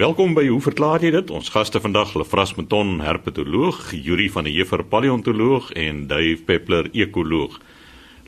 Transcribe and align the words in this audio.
Welkom 0.00 0.30
by 0.32 0.46
Hoe 0.48 0.62
verklaar 0.64 1.02
jy 1.04 1.10
dit? 1.12 1.28
Ons 1.28 1.50
gaste 1.52 1.76
vandag, 1.76 2.14
Lefras 2.16 2.54
Meton, 2.56 3.02
herpetoloog, 3.04 3.90
Yuri 3.92 4.30
van 4.32 4.46
der 4.48 4.54
Heever, 4.54 4.80
paleontoloog 4.88 5.66
en 5.76 6.06
Dave 6.08 6.38
Peppler, 6.46 6.86
ekoloog. 6.96 7.58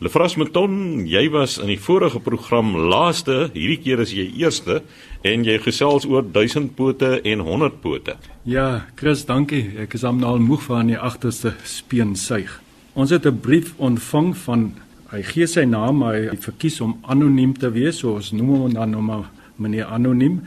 Lefras 0.05 0.35
Meton, 0.37 0.75
jy 1.09 1.23
was 1.33 1.55
in 1.57 1.71
die 1.73 1.79
vorige 1.81 2.21
program 2.21 2.75
laaste, 2.77 3.47
hierdie 3.55 3.79
keer 3.81 4.03
is 4.05 4.13
jy 4.13 4.27
eerste 4.43 4.83
en 5.25 5.47
jy 5.49 5.55
gesels 5.65 6.05
oor 6.11 6.27
duisendpote 6.35 7.23
en 7.33 7.45
honderdpote. 7.47 8.19
Ja, 8.45 8.83
Chris, 9.01 9.25
dankie. 9.25 9.63
Ek 9.87 9.97
is 9.97 10.05
amper 10.05 10.29
al 10.29 10.45
moeg 10.45 10.67
van 10.67 10.93
die 10.93 11.01
agterste 11.01 11.55
speen 11.65 12.13
suig. 12.21 12.53
Ons 12.93 13.17
het 13.17 13.25
'n 13.25 13.41
brief 13.41 13.73
ontvang 13.79 14.37
van 14.45 14.75
hy 15.09 15.23
gee 15.23 15.47
sy 15.47 15.65
naam, 15.65 16.05
maar 16.05 16.21
hy 16.21 16.37
verkies 16.37 16.81
om 16.83 16.99
anoniem 17.09 17.57
te 17.57 17.73
wees, 17.73 18.05
so 18.05 18.13
ons 18.13 18.33
noem 18.33 18.61
hom 18.61 18.73
dan 18.75 18.91
nou 18.91 19.01
maar 19.01 19.31
meneer 19.57 19.87
anoniem. 19.87 20.43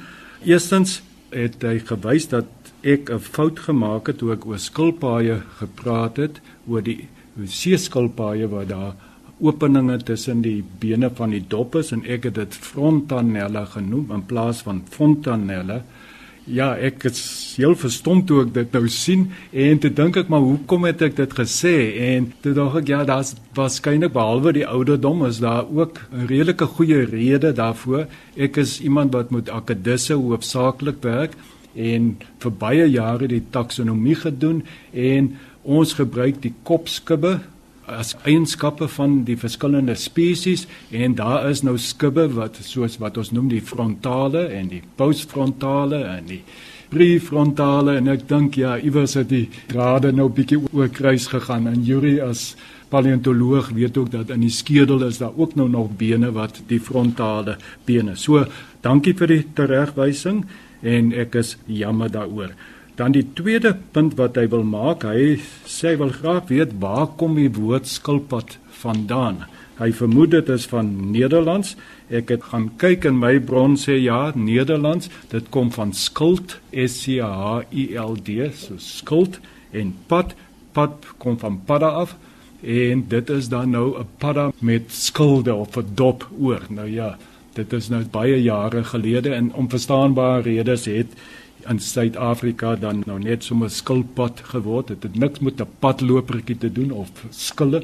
Eerstens 0.46 1.02
het 1.36 1.64
hy 1.64 1.80
gewys 1.84 2.30
dat 2.32 2.48
ek 2.82 3.10
'n 3.12 3.20
fout 3.20 3.60
gemaak 3.68 4.08
het 4.08 4.18
toe 4.18 4.32
ek 4.34 4.46
oor 4.46 4.60
skilpaaie 4.60 5.42
gepraat 5.60 6.18
het 6.18 6.42
oor 6.68 6.82
die 6.82 7.08
seeskilpaaie 7.44 8.48
waar 8.48 8.68
daar 8.68 8.94
openinge 9.40 9.98
tussen 10.04 10.42
die 10.42 10.64
bene 10.80 11.10
van 11.16 11.34
die 11.36 11.44
dop 11.48 11.76
is 11.76 11.92
en 11.92 12.06
ek 12.08 12.30
het 12.30 12.38
dit 12.40 12.56
frontanelle 12.56 13.66
genoem 13.74 14.12
in 14.16 14.24
plaas 14.26 14.62
van 14.64 14.84
fontanelle. 14.90 15.82
Ja, 16.46 16.76
ek 16.78 17.08
is 17.10 17.20
heel 17.58 17.74
verstom 17.74 18.20
toe 18.30 18.44
ek 18.44 18.52
dit 18.54 18.76
nou 18.78 18.86
sien 18.94 19.24
en 19.50 19.80
toe 19.82 19.90
dink 19.98 20.20
ek 20.22 20.28
maar 20.30 20.44
hoekom 20.46 20.84
het 20.86 21.02
ek 21.08 21.16
dit 21.18 21.32
gesê 21.34 21.74
en 22.12 22.28
toe 22.44 22.52
dink 22.54 22.76
ek 22.84 22.92
ja, 22.92 23.00
daar's 23.08 23.32
waarskynlik 23.58 24.14
behalwe 24.14 24.54
die 24.54 24.68
ouderdom 24.70 25.24
is 25.26 25.40
daar 25.42 25.66
ook 25.66 26.04
'n 26.14 26.28
redelike 26.30 26.68
goeie 26.78 27.02
rede 27.10 27.50
daarvoor. 27.50 28.06
Ek 28.38 28.58
is 28.62 28.78
iemand 28.80 29.14
wat 29.18 29.32
met 29.32 29.50
akedisse 29.50 30.14
hoofsaaklik 30.14 31.02
werk 31.02 31.34
en 31.74 32.18
vir 32.40 32.52
baie 32.52 32.86
jare 32.92 33.28
die 33.28 33.44
taksonomie 33.50 34.16
gedoen 34.16 34.62
en 34.94 35.34
ons 35.64 35.94
gebruik 35.94 36.42
die 36.42 36.54
kopskubbe 36.64 37.40
as 37.88 38.16
eienskappe 38.26 38.88
van 38.96 39.24
die 39.28 39.38
verskillende 39.38 39.96
spesies 39.96 40.66
en 40.92 41.16
daar 41.16 41.50
is 41.50 41.64
nou 41.64 41.78
skubbe 41.78 42.28
wat 42.34 42.58
soos 42.66 43.00
wat 43.02 43.18
ons 43.22 43.32
noem 43.36 43.50
die 43.52 43.62
frontale 43.62 44.48
en 44.58 44.72
die 44.72 44.82
postfrontale 44.98 46.04
en 46.18 46.30
die 46.30 46.42
prefrontale 46.90 47.98
en 48.00 48.08
ek 48.14 48.28
dink 48.30 48.58
ja 48.62 48.78
iewers 48.78 49.16
het 49.20 49.30
die 49.30 49.48
drade 49.72 50.14
nou 50.16 50.30
bietjie 50.34 50.62
oor 50.72 50.90
kruis 50.90 51.28
gegaan 51.32 51.68
en 51.72 51.84
Yuri 51.86 52.20
as 52.24 52.54
paleontoloog 52.90 53.72
weet 53.76 53.98
ook 53.98 54.12
dat 54.14 54.30
in 54.34 54.46
die 54.46 54.54
skedel 54.54 55.04
is 55.08 55.20
daar 55.22 55.34
ook 55.36 55.56
nou 55.56 55.68
nog 55.70 55.90
bene 55.98 56.32
wat 56.32 56.62
die 56.70 56.80
frontale 56.80 57.58
bene. 57.86 58.16
So 58.16 58.46
dankie 58.86 59.16
vir 59.18 59.34
die 59.34 59.44
teregwysing 59.58 60.46
en 60.86 61.12
ek 61.14 61.36
is 61.42 61.56
jammer 61.66 62.12
daaroor. 62.12 62.54
Dan 62.96 63.12
die 63.12 63.26
tweede 63.36 63.74
punt 63.92 64.16
wat 64.16 64.38
hy 64.40 64.46
wil 64.48 64.64
maak, 64.64 65.04
hy 65.04 65.36
sê 65.68 65.92
hy 65.94 65.98
wil 66.00 66.14
graag 66.16 66.48
weet 66.48 66.78
waar 66.80 67.10
kom 67.20 67.36
die 67.36 67.52
woord 67.52 67.90
skilpad 67.92 68.56
vandaan? 68.80 69.44
Hy 69.76 69.90
vermoed 69.92 70.32
dit 70.32 70.50
is 70.54 70.64
van 70.72 70.94
Nederlands. 71.12 71.74
Ek 72.08 72.32
het 72.32 72.46
gaan 72.54 72.70
kyk 72.80 73.04
in 73.10 73.20
my 73.20 73.34
bron 73.44 73.76
sê 73.76 73.98
ja, 74.00 74.32
Nederlands, 74.32 75.10
dit 75.34 75.52
kom 75.52 75.74
van 75.76 75.92
skild, 75.92 76.56
S 76.72 77.02
C 77.04 77.20
H 77.20 77.66
I 77.76 77.90
L 78.00 78.16
D, 78.16 78.48
so 78.56 78.80
skild 78.80 79.42
en 79.76 79.92
pad, 80.08 80.32
pad 80.72 80.96
kom 81.20 81.36
van 81.42 81.60
padda 81.68 81.92
af 82.06 82.16
en 82.64 83.04
dit 83.12 83.30
is 83.30 83.50
dan 83.52 83.76
nou 83.76 84.00
'n 84.00 84.08
padda 84.18 84.52
met 84.60 84.88
skilde 84.88 85.54
of 85.54 85.76
'n 85.78 85.92
dop 85.96 86.30
oor. 86.40 86.64
Nou 86.70 86.88
ja, 86.88 87.18
dit 87.54 87.74
is 87.74 87.90
nou 87.90 88.04
baie 88.06 88.42
jare 88.42 88.84
gelede 88.84 89.34
en 89.36 89.54
onverstaanbare 89.54 90.42
redes 90.42 90.86
het 90.86 91.12
in 91.70 91.80
Suid-Afrika 91.80 92.76
dan 92.76 93.04
nou 93.06 93.20
net 93.20 93.44
so 93.44 93.56
'n 93.56 93.70
skilpad 93.70 94.42
geword. 94.44 94.88
Dit 94.88 95.04
het 95.04 95.16
niks 95.16 95.40
met 95.40 95.62
'n 95.62 95.68
padlopertjie 95.80 96.58
te 96.58 96.72
doen 96.72 96.92
of 96.92 97.10
skille. 97.30 97.84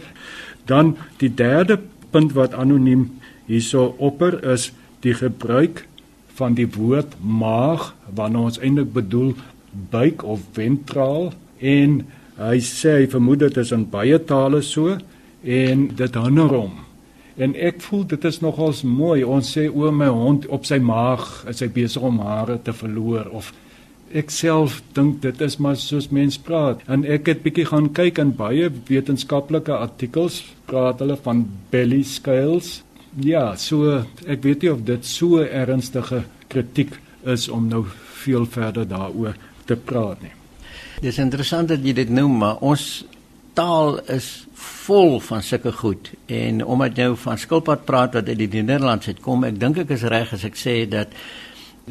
Dan 0.66 0.98
die 1.18 1.34
derde 1.34 1.80
punt 2.10 2.32
wat 2.34 2.54
anoniem 2.54 3.20
hierso 3.46 3.96
opper 3.98 4.44
is 4.52 4.72
die 5.00 5.14
gebruik 5.14 5.88
van 6.34 6.54
die 6.54 6.68
woord 6.68 7.16
maag 7.22 7.96
wanneer 8.14 8.42
ons 8.42 8.60
eintlik 8.60 8.94
bedoel 8.94 9.34
buik 9.90 10.24
of 10.24 10.40
ventraal 10.52 11.34
en 11.60 12.02
hy 12.42 12.60
sê 12.60 12.96
hy 13.02 13.08
vermoed 13.08 13.40
dit 13.40 13.58
is 13.58 13.72
in 13.72 13.90
baie 13.90 14.18
tale 14.26 14.62
so 14.62 14.98
en 15.44 15.88
dit 15.96 16.16
hinder 16.16 16.50
hom. 16.50 16.72
En 17.42 17.54
ek 17.56 17.82
voel 17.82 18.06
dit 18.12 18.26
is 18.28 18.40
nogals 18.44 18.84
mooi. 18.84 19.24
Ons 19.24 19.54
sê 19.56 19.68
o 19.70 19.92
my 19.92 20.10
hond 20.12 20.46
op 20.52 20.66
sy 20.68 20.78
maag 20.84 21.26
is 21.50 21.62
hy 21.64 21.70
besig 21.74 22.04
om 22.06 22.20
hare 22.22 22.60
te 22.62 22.74
verloor 22.76 23.30
of 23.32 23.54
ek 24.18 24.32
self 24.34 24.82
dink 24.96 25.22
dit 25.24 25.42
is 25.42 25.58
maar 25.62 25.78
soos 25.80 26.10
mens 26.14 26.38
praat. 26.42 26.82
En 26.92 27.04
ek 27.08 27.30
het 27.32 27.44
bietjie 27.46 27.68
gaan 27.70 27.90
kyk 27.96 28.20
in 28.22 28.34
baie 28.38 28.70
wetenskaplike 28.90 29.74
artikels 29.76 30.42
praat 30.70 31.02
hulle 31.04 31.18
van 31.24 31.46
belly 31.74 32.02
scales. 32.08 32.82
Ja 33.20 33.56
so 33.60 34.02
ek 34.28 34.44
weet 34.48 34.66
nie 34.66 34.72
of 34.72 34.84
dit 34.88 35.08
so 35.08 35.42
ernstige 35.44 36.24
kritiek 36.52 36.98
is 37.28 37.48
om 37.50 37.68
nou 37.70 37.86
veel 38.24 38.48
verder 38.50 38.88
daaroor 38.88 39.38
te 39.70 39.76
praat 39.76 40.22
nie. 40.24 40.34
Dis 41.02 41.20
interessant 41.22 41.72
dat 41.72 41.84
jy 41.84 41.96
dit 41.98 42.10
noem 42.10 42.38
maar 42.44 42.62
ons 42.66 43.04
taal 43.58 44.00
is 44.12 44.46
vol 44.88 45.20
van 45.20 45.44
sulke 45.44 45.72
goed. 45.76 46.12
En 46.32 46.64
omdat 46.66 47.00
nou 47.00 47.14
van 47.20 47.40
skilpad 47.40 47.86
praat 47.86 48.16
wat 48.20 48.30
uit 48.30 48.44
die 48.44 48.64
Nederlands 48.64 49.08
uit 49.08 49.22
kom 49.24 49.46
ek 49.48 49.60
dink 49.60 49.82
ek 49.86 49.96
is 49.98 50.08
reg 50.08 50.34
as 50.36 50.46
ek 50.48 50.60
sê 50.60 50.84
dat 50.90 51.16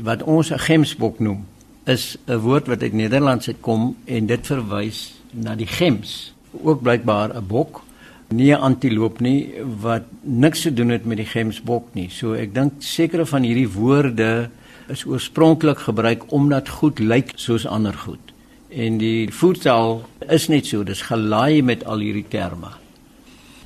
wat 0.00 0.22
ons 0.22 0.53
'n 0.53 0.59
gemsbok 0.59 1.19
noem 1.20 1.44
is 1.84 2.16
'n 2.26 2.38
woord 2.38 2.66
wat 2.66 2.82
uit 2.82 2.92
Nederlands 2.92 3.48
uitkom 3.48 3.96
en 4.04 4.26
dit 4.26 4.46
verwys 4.46 5.14
na 5.32 5.54
die 5.54 5.66
gems. 5.66 6.34
Ook 6.62 6.82
blykbaar 6.82 7.36
'n 7.36 7.46
bok, 7.46 7.82
nie 8.28 8.52
'n 8.52 8.60
antiloop 8.60 9.20
nie 9.20 9.54
wat 9.80 10.02
niks 10.22 10.62
te 10.62 10.72
doen 10.74 10.88
het 10.88 11.04
met 11.04 11.16
die 11.16 11.26
gemsbok 11.26 11.94
nie. 11.94 12.08
So 12.10 12.32
ek 12.32 12.54
dink 12.54 12.72
sekere 12.78 13.26
van 13.26 13.42
hierdie 13.42 13.72
woorde 13.72 14.50
is 14.88 15.04
oorspronklik 15.04 15.78
gebruik 15.78 16.32
omdat 16.32 16.68
goed 16.68 16.98
lyk 16.98 17.32
soos 17.34 17.66
ander 17.66 17.94
goed. 17.94 18.32
En 18.68 18.98
die 18.98 19.32
voedsel 19.32 20.04
is 20.28 20.48
net 20.48 20.66
so, 20.66 20.84
dis 20.84 21.02
gelaai 21.02 21.62
met 21.62 21.84
al 21.84 21.98
hierdie 21.98 22.28
terme. 22.28 22.70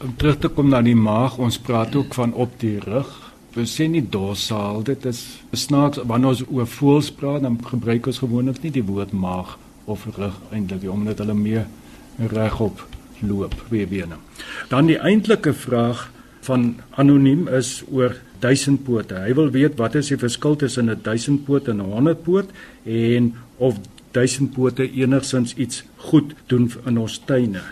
Om 0.00 0.16
terug 0.16 0.38
te 0.38 0.48
kom 0.48 0.68
na 0.68 0.82
die 0.82 0.96
maag, 0.96 1.38
ons 1.38 1.58
praat 1.58 1.94
ook 1.94 2.14
van 2.14 2.32
op 2.32 2.60
die 2.60 2.78
rug 2.78 3.23
we 3.54 3.62
sê 3.62 3.86
nie 3.88 4.02
dorsal 4.02 4.82
dit 4.82 5.06
is 5.06 5.20
snaaks 5.52 6.02
wanneer 6.04 6.34
ons 6.34 6.44
oor 6.50 6.66
voels 6.66 7.10
praat 7.10 7.42
dan 7.42 7.58
gebruik 7.62 8.06
ons 8.06 8.18
gewoonlik 8.18 8.62
nie 8.62 8.70
die 8.70 8.86
woord 8.86 9.12
maag 9.12 9.58
of 9.84 10.06
rug 10.16 10.36
eintlik 10.50 10.90
omdat 10.90 11.18
hulle 11.22 11.34
meer 11.34 11.66
regop 12.18 12.86
loop 13.22 13.54
weer 13.68 13.88
bene. 13.88 14.18
Dan 14.68 14.86
die 14.90 14.98
eintlike 14.98 15.54
vraag 15.54 16.10
van 16.44 16.74
anoniem 17.00 17.48
is 17.48 17.82
oor 17.92 18.16
duisendpote. 18.44 19.16
Hy 19.24 19.32
wil 19.38 19.50
weet 19.54 19.78
wat 19.80 19.96
is 20.00 20.10
die 20.12 20.20
verskil 20.20 20.56
tussen 20.56 20.90
'n 20.90 21.00
duisendpoot 21.02 21.68
en 21.68 21.80
'n 21.80 21.92
honderdpoot 21.92 22.50
en 22.84 23.34
of 23.56 23.78
duisendpote 24.12 24.90
enigsins 24.92 25.54
iets 25.54 25.84
goed 25.96 26.34
doen 26.46 26.70
in 26.86 26.98
ons 26.98 27.18
tuine? 27.24 27.62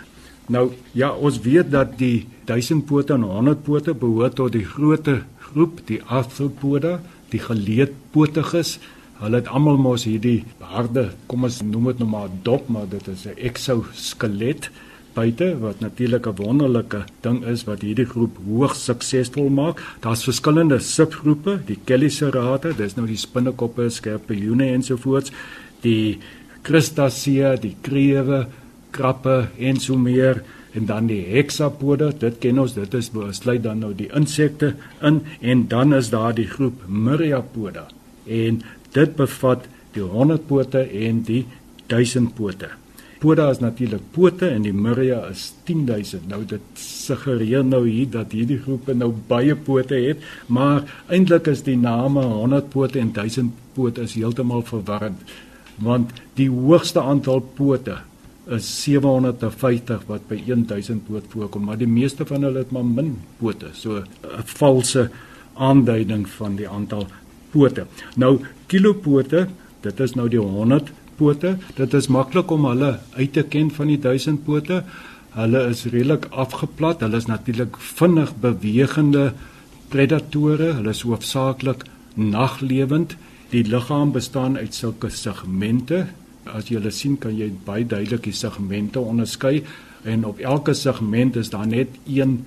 Nou 0.46 0.72
ja 0.92 1.12
ons 1.12 1.40
weet 1.40 1.70
dat 1.70 1.98
die 1.98 2.26
duisendpote 2.44 3.12
en 3.12 3.22
honderdpote 3.22 3.94
behoort 3.94 4.34
tot 4.34 4.52
die 4.52 4.64
groter 4.64 5.24
groep, 5.52 5.80
die 5.86 6.00
arthropoda, 6.02 6.98
die 7.32 7.40
geleedpotiges. 7.42 8.78
Hulle 9.22 9.38
het 9.38 9.48
almal 9.48 9.78
mos 9.78 10.04
hierdie 10.08 10.42
harde, 10.72 11.10
kom 11.30 11.44
ons 11.46 11.60
noem 11.62 11.92
dit 11.92 12.02
nou 12.02 12.10
maar 12.10 12.32
dop, 12.42 12.68
maar 12.68 12.88
dit 12.90 13.08
is 13.08 13.26
'n 13.26 13.38
exoskelet 13.38 14.70
buite 15.14 15.58
wat 15.60 15.80
natuurlik 15.80 16.26
'n 16.26 16.36
wonderlike 16.36 17.04
ding 17.20 17.44
is 17.44 17.64
wat 17.64 17.82
hierdie 17.82 18.06
groep 18.06 18.36
hoogs 18.46 18.84
suksesvol 18.84 19.48
maak. 19.48 19.82
Daar's 20.00 20.24
verskillende 20.24 20.78
subgroepe, 20.78 21.60
die 21.66 21.78
Chelicerata, 21.84 22.72
dis 22.76 22.94
nou 22.94 23.06
die 23.06 23.16
spinnekoppe, 23.16 23.90
skorpioene 23.90 24.72
ensovoorts, 24.72 25.32
die 25.80 26.18
Crustacea, 26.62 27.56
die 27.56 27.76
krewe, 27.80 28.46
krappe 28.90 29.48
en 29.58 29.80
so 29.80 29.96
meer 29.96 30.42
en 30.72 30.86
dan 30.88 31.08
die 31.10 31.22
hexapode, 31.34 32.12
dit 32.18 32.38
ken 32.40 32.60
ons, 32.62 32.74
dit 32.76 32.94
is 32.94 33.10
besluit 33.12 33.62
dan 33.64 33.82
nou 33.84 33.92
die 33.96 34.10
insekte 34.16 34.74
in 35.04 35.22
en 35.40 35.66
dan 35.68 35.94
is 35.94 36.10
daar 36.12 36.34
die 36.36 36.48
groep 36.48 36.84
myriapoda 36.88 37.88
en 38.26 38.62
dit 38.92 39.16
bevat 39.16 39.66
die 39.92 40.04
honderdpote 40.04 40.86
en 41.06 41.20
die 41.28 41.42
duisendpote. 41.92 42.70
Poda 43.22 43.50
is 43.52 43.60
natuurlik 43.62 44.02
pote 44.14 44.48
en 44.50 44.64
die 44.66 44.74
myria 44.74 45.20
is 45.28 45.52
10000. 45.68 46.24
Nou 46.26 46.40
dit 46.48 46.80
suggereer 46.80 47.62
nou 47.62 47.84
hier 47.86 48.08
dat 48.10 48.34
hierdie 48.34 48.58
groepe 48.64 48.96
nou 48.98 49.12
baie 49.28 49.54
pote 49.54 49.94
het, 49.94 50.24
maar 50.50 50.82
eintlik 51.06 51.52
is 51.52 51.62
die 51.68 51.78
name 51.78 52.24
honderdpote 52.32 52.98
en 52.98 53.12
duisendpote 53.14 54.08
is 54.08 54.16
heeltemal 54.18 54.66
verwarrend 54.66 55.22
want 55.82 56.10
die 56.38 56.48
hoogste 56.50 57.00
aantal 57.00 57.40
pote 57.56 57.98
is 58.46 58.82
750 58.82 60.06
wat 60.06 60.28
by 60.28 60.42
1000 60.46 61.04
poot 61.06 61.24
voorkom, 61.28 61.64
maar 61.64 61.78
die 61.78 61.86
meeste 61.86 62.26
van 62.26 62.42
hulle 62.42 62.58
het 62.58 62.70
maar 62.70 62.84
min 62.84 63.18
pote. 63.38 63.70
So 63.72 64.02
'n 64.02 64.06
valse 64.44 65.10
aanduiding 65.54 66.28
van 66.28 66.56
die 66.56 66.68
aantal 66.68 67.06
pote. 67.50 67.86
Nou 68.16 68.40
kilopote 68.66 69.48
Dit 69.82 70.00
is 70.00 70.14
nou 70.14 70.28
die 70.30 70.40
100 70.40 70.92
pote. 71.18 71.56
Dit 71.74 71.94
is 71.98 72.08
maklik 72.12 72.50
om 72.54 72.68
hulle 72.70 72.92
uit 73.16 73.32
te 73.34 73.42
ken 73.42 73.70
van 73.74 73.90
die 73.90 73.98
1000 73.98 74.44
pote. 74.46 74.82
Hulle 75.34 75.62
is 75.72 75.84
redelik 75.90 76.28
afgeplat. 76.30 77.02
Hulle 77.02 77.18
is 77.18 77.26
natuurlik 77.30 77.78
vinnig 77.98 78.34
bewegende 78.44 79.32
predatore. 79.90 80.72
Hulle 80.78 80.94
is 80.94 81.02
hoofsaaklik 81.06 81.86
naglewend. 82.14 83.16
Die 83.50 83.64
liggaam 83.66 84.14
bestaan 84.14 84.56
uit 84.56 84.74
sulke 84.74 85.10
segmente. 85.10 86.06
As 86.50 86.66
jy 86.68 86.80
hulle 86.80 86.90
sien, 86.90 87.16
kan 87.22 87.34
jy 87.38 87.52
baie 87.66 87.84
duidelik 87.86 88.24
die 88.26 88.34
segmente 88.34 89.00
onderskei 89.00 89.62
en 90.04 90.24
op 90.26 90.40
elke 90.42 90.74
segment 90.74 91.36
is 91.38 91.52
daar 91.52 91.66
net 91.66 91.94
een 92.10 92.40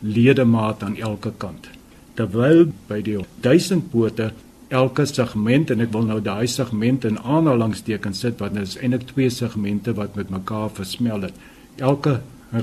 ledemaat 0.00 0.84
aan 0.86 0.96
elke 0.96 1.32
kant. 1.42 1.66
Terwyl 2.14 2.68
by 2.88 3.00
die 3.02 3.18
duisendpote 3.42 4.30
elke 4.70 5.06
segment 5.10 5.72
en 5.74 5.82
ek 5.82 5.90
wil 5.96 6.06
nou 6.06 6.20
daai 6.22 6.46
segment 6.46 7.04
in 7.08 7.18
aanhalingstekens 7.18 8.22
sit 8.22 8.38
want 8.38 8.54
dit 8.54 8.68
is 8.68 8.78
eintlik 8.78 9.08
twee 9.10 9.30
segmente 9.34 9.96
wat 9.98 10.14
met 10.14 10.30
mekaar 10.30 10.70
versmel 10.78 11.26
het. 11.26 11.34
Elke 11.82 12.20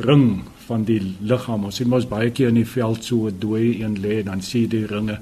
ring 0.08 0.46
van 0.68 0.88
die 0.88 1.02
liggaam, 1.20 1.68
ons 1.68 1.80
sien 1.80 1.92
mos 1.92 2.08
baie 2.08 2.32
keer 2.32 2.52
in 2.52 2.62
die 2.62 2.72
veld 2.78 3.04
so 3.04 3.28
'n 3.28 3.40
dooie 3.40 3.84
een 3.84 4.00
lê 4.00 4.24
dan 4.24 4.42
sien 4.42 4.64
jy 4.64 4.68
die 4.68 4.88
ringe. 4.88 5.20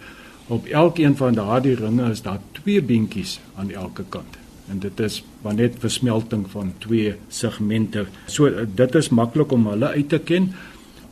Op 0.47 0.65
elkeen 0.65 1.17
van 1.17 1.33
daardie 1.33 1.75
ringe 1.75 2.11
is 2.11 2.21
daar 2.21 2.39
twee 2.51 2.81
beentjies 2.81 3.39
aan 3.55 3.71
elke 3.71 4.05
kant 4.09 4.44
en 4.71 4.79
dit 4.79 4.99
is 4.99 5.19
maar 5.43 5.53
net 5.53 5.77
versmelting 5.79 6.45
van 6.51 6.73
twee 6.83 7.15
segmente. 7.29 8.05
So 8.25 8.49
dit 8.65 8.95
is 8.95 9.09
maklik 9.09 9.51
om 9.51 9.67
hulle 9.67 9.93
uit 9.93 10.09
te 10.09 10.19
ken. 10.19 10.53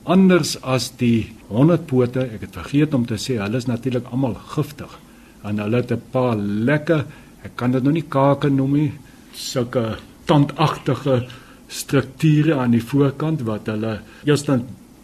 Anders 0.03 0.55
as 0.61 0.89
die 0.99 1.31
honderdpote, 1.47 2.25
ek 2.35 2.47
het 2.47 2.57
vergeet 2.59 2.93
om 2.97 3.05
te 3.07 3.19
sê, 3.21 3.37
hulle 3.39 3.61
is 3.61 3.69
natuurlik 3.69 4.09
almal 4.11 4.35
giftig. 4.55 4.97
En 5.43 5.59
hulle 5.61 5.83
het 5.83 5.91
'n 5.91 6.01
paar 6.11 6.35
lekker, 6.37 7.05
ek 7.43 7.55
kan 7.55 7.71
dit 7.71 7.83
nou 7.83 7.93
nie 7.93 8.07
kake 8.09 8.49
noem 8.49 8.73
nie, 8.73 8.91
sulke 9.33 9.97
tandagtige 10.25 11.27
strukture 11.67 12.55
aan 12.55 12.71
die 12.71 12.83
voorkant 12.83 13.41
wat 13.41 13.67
hulle 13.67 13.99
eerstens 14.25 14.63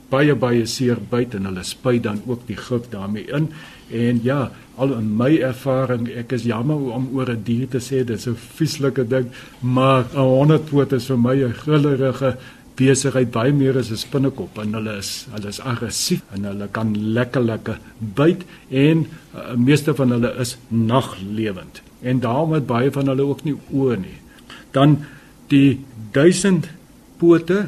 baie 0.10 0.36
baie 0.36 0.66
seer 0.66 0.98
byt 1.12 1.36
en 1.38 1.46
hulle 1.46 1.64
spuit 1.64 2.04
dan 2.04 2.22
ook 2.26 2.48
die 2.48 2.58
gif 2.58 2.90
daarmee 2.90 3.30
in. 3.32 3.50
En 3.92 4.20
ja, 4.24 4.52
al 4.76 4.94
in 4.94 5.10
my 5.18 5.32
ervaring, 5.44 6.08
ek 6.22 6.32
is 6.38 6.46
jammer 6.50 6.78
om 6.96 7.10
oor 7.14 7.30
'n 7.30 7.44
dier 7.44 7.68
te 7.68 7.80
sê 7.80 8.04
dis 8.06 8.28
'n 8.28 8.36
vieslike 8.36 9.08
ding, 9.08 9.28
maar 9.60 10.06
'n 10.14 10.18
honderdpoot 10.18 10.94
is 10.94 11.08
vir 11.08 11.18
my 11.18 11.36
'n 11.36 11.54
grillerige 11.54 12.38
besigheid 12.80 13.32
baie 13.32 13.54
meer 13.54 13.78
as 13.78 13.92
'n 13.92 13.98
spinnekop 13.98 14.58
en 14.58 14.74
hulle 14.78 14.98
is 14.98 15.28
hulle 15.34 15.50
is 15.50 15.60
aggressief 15.60 16.22
en 16.36 16.46
hulle 16.50 16.68
kan 16.72 16.94
lekker 17.18 17.42
lekker 17.42 17.78
byt 18.16 18.46
en 18.70 19.06
uh, 19.36 19.56
meeste 19.56 19.96
van 19.96 20.16
hulle 20.16 20.32
is 20.40 20.58
naglewend 20.68 21.82
en 22.02 22.20
daarom 22.20 22.54
het 22.54 22.68
baie 22.68 22.92
van 22.92 23.12
hulle 23.12 23.26
ook 23.28 23.44
nie 23.44 23.56
oë 23.74 23.98
nie. 24.00 24.20
Dan 24.72 25.00
die 25.52 25.80
duisend 26.12 26.70
pote 27.20 27.68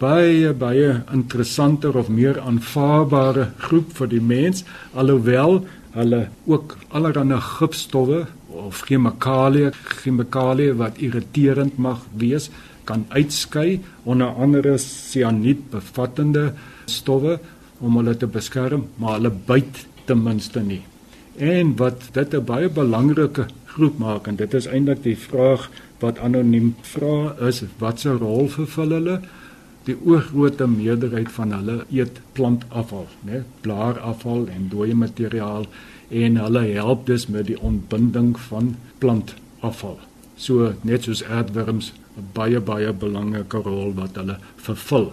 baie 0.00 0.52
baie 0.56 1.02
interessanter 1.12 1.96
of 1.96 2.08
meer 2.08 2.40
aanvaarbare 2.40 3.50
groep 3.66 3.92
vir 3.98 4.08
die 4.14 4.22
mens 4.32 4.64
alhoewel 4.94 5.60
hulle 5.92 6.20
ook 6.46 6.76
allerlei 6.88 7.40
gifstowwe 7.44 8.22
of 8.64 8.82
chemikalieë 8.88 9.72
chemikalieë 10.02 10.76
wat 10.80 11.00
irriterend 11.04 11.78
mag 11.78 12.02
wees 12.16 12.48
kan 12.84 13.04
uitskei. 13.08 13.80
Onder 14.04 14.34
andere 14.34 14.78
sianiet 14.78 15.68
bevattende 15.70 16.52
stowwe 16.86 17.38
om 17.80 17.96
hulle 18.00 18.16
te 18.16 18.26
beskerm 18.26 18.88
maar 18.96 19.18
hulle 19.18 19.32
byt 19.46 19.84
ten 20.06 20.22
minste 20.24 20.62
nie. 20.64 20.82
En 21.36 21.76
wat 21.76 22.08
dit 22.12 22.34
'n 22.34 22.44
baie 22.44 22.68
belangrike 22.68 23.46
groep 23.66 23.98
maak 23.98 24.26
en 24.26 24.36
dit 24.36 24.54
is 24.54 24.66
eintlik 24.66 25.02
die 25.02 25.16
vraag 25.16 25.70
wat 26.00 26.18
anoniem 26.18 26.74
vra 26.82 27.36
is 27.48 27.62
wat 27.78 28.00
se 28.00 28.10
rol 28.10 28.48
vervul 28.48 28.90
hulle 28.98 29.20
die 29.84 29.96
oorgrootste 30.04 30.66
meerderheid 30.68 31.30
van 31.32 31.52
hulle 31.56 31.78
eet 31.90 32.20
plantafval, 32.36 33.06
né? 33.24 33.42
Blaarafval 33.64 34.46
en 34.52 34.68
dooie 34.72 34.94
materiaal 34.94 35.66
en 36.10 36.36
hulle 36.36 36.62
help 36.74 37.06
dus 37.06 37.26
met 37.26 37.46
die 37.46 37.58
ontbinding 37.60 38.34
van 38.48 38.74
plantafval. 38.98 39.98
So 40.36 40.72
net 40.82 41.08
soos 41.08 41.24
aardwurms 41.24 41.92
'n 42.18 42.26
baie 42.34 42.60
baie 42.60 42.92
belangrike 42.92 43.62
rol 43.64 43.94
wat 43.94 44.16
hulle 44.16 44.36
vervul. 44.56 45.12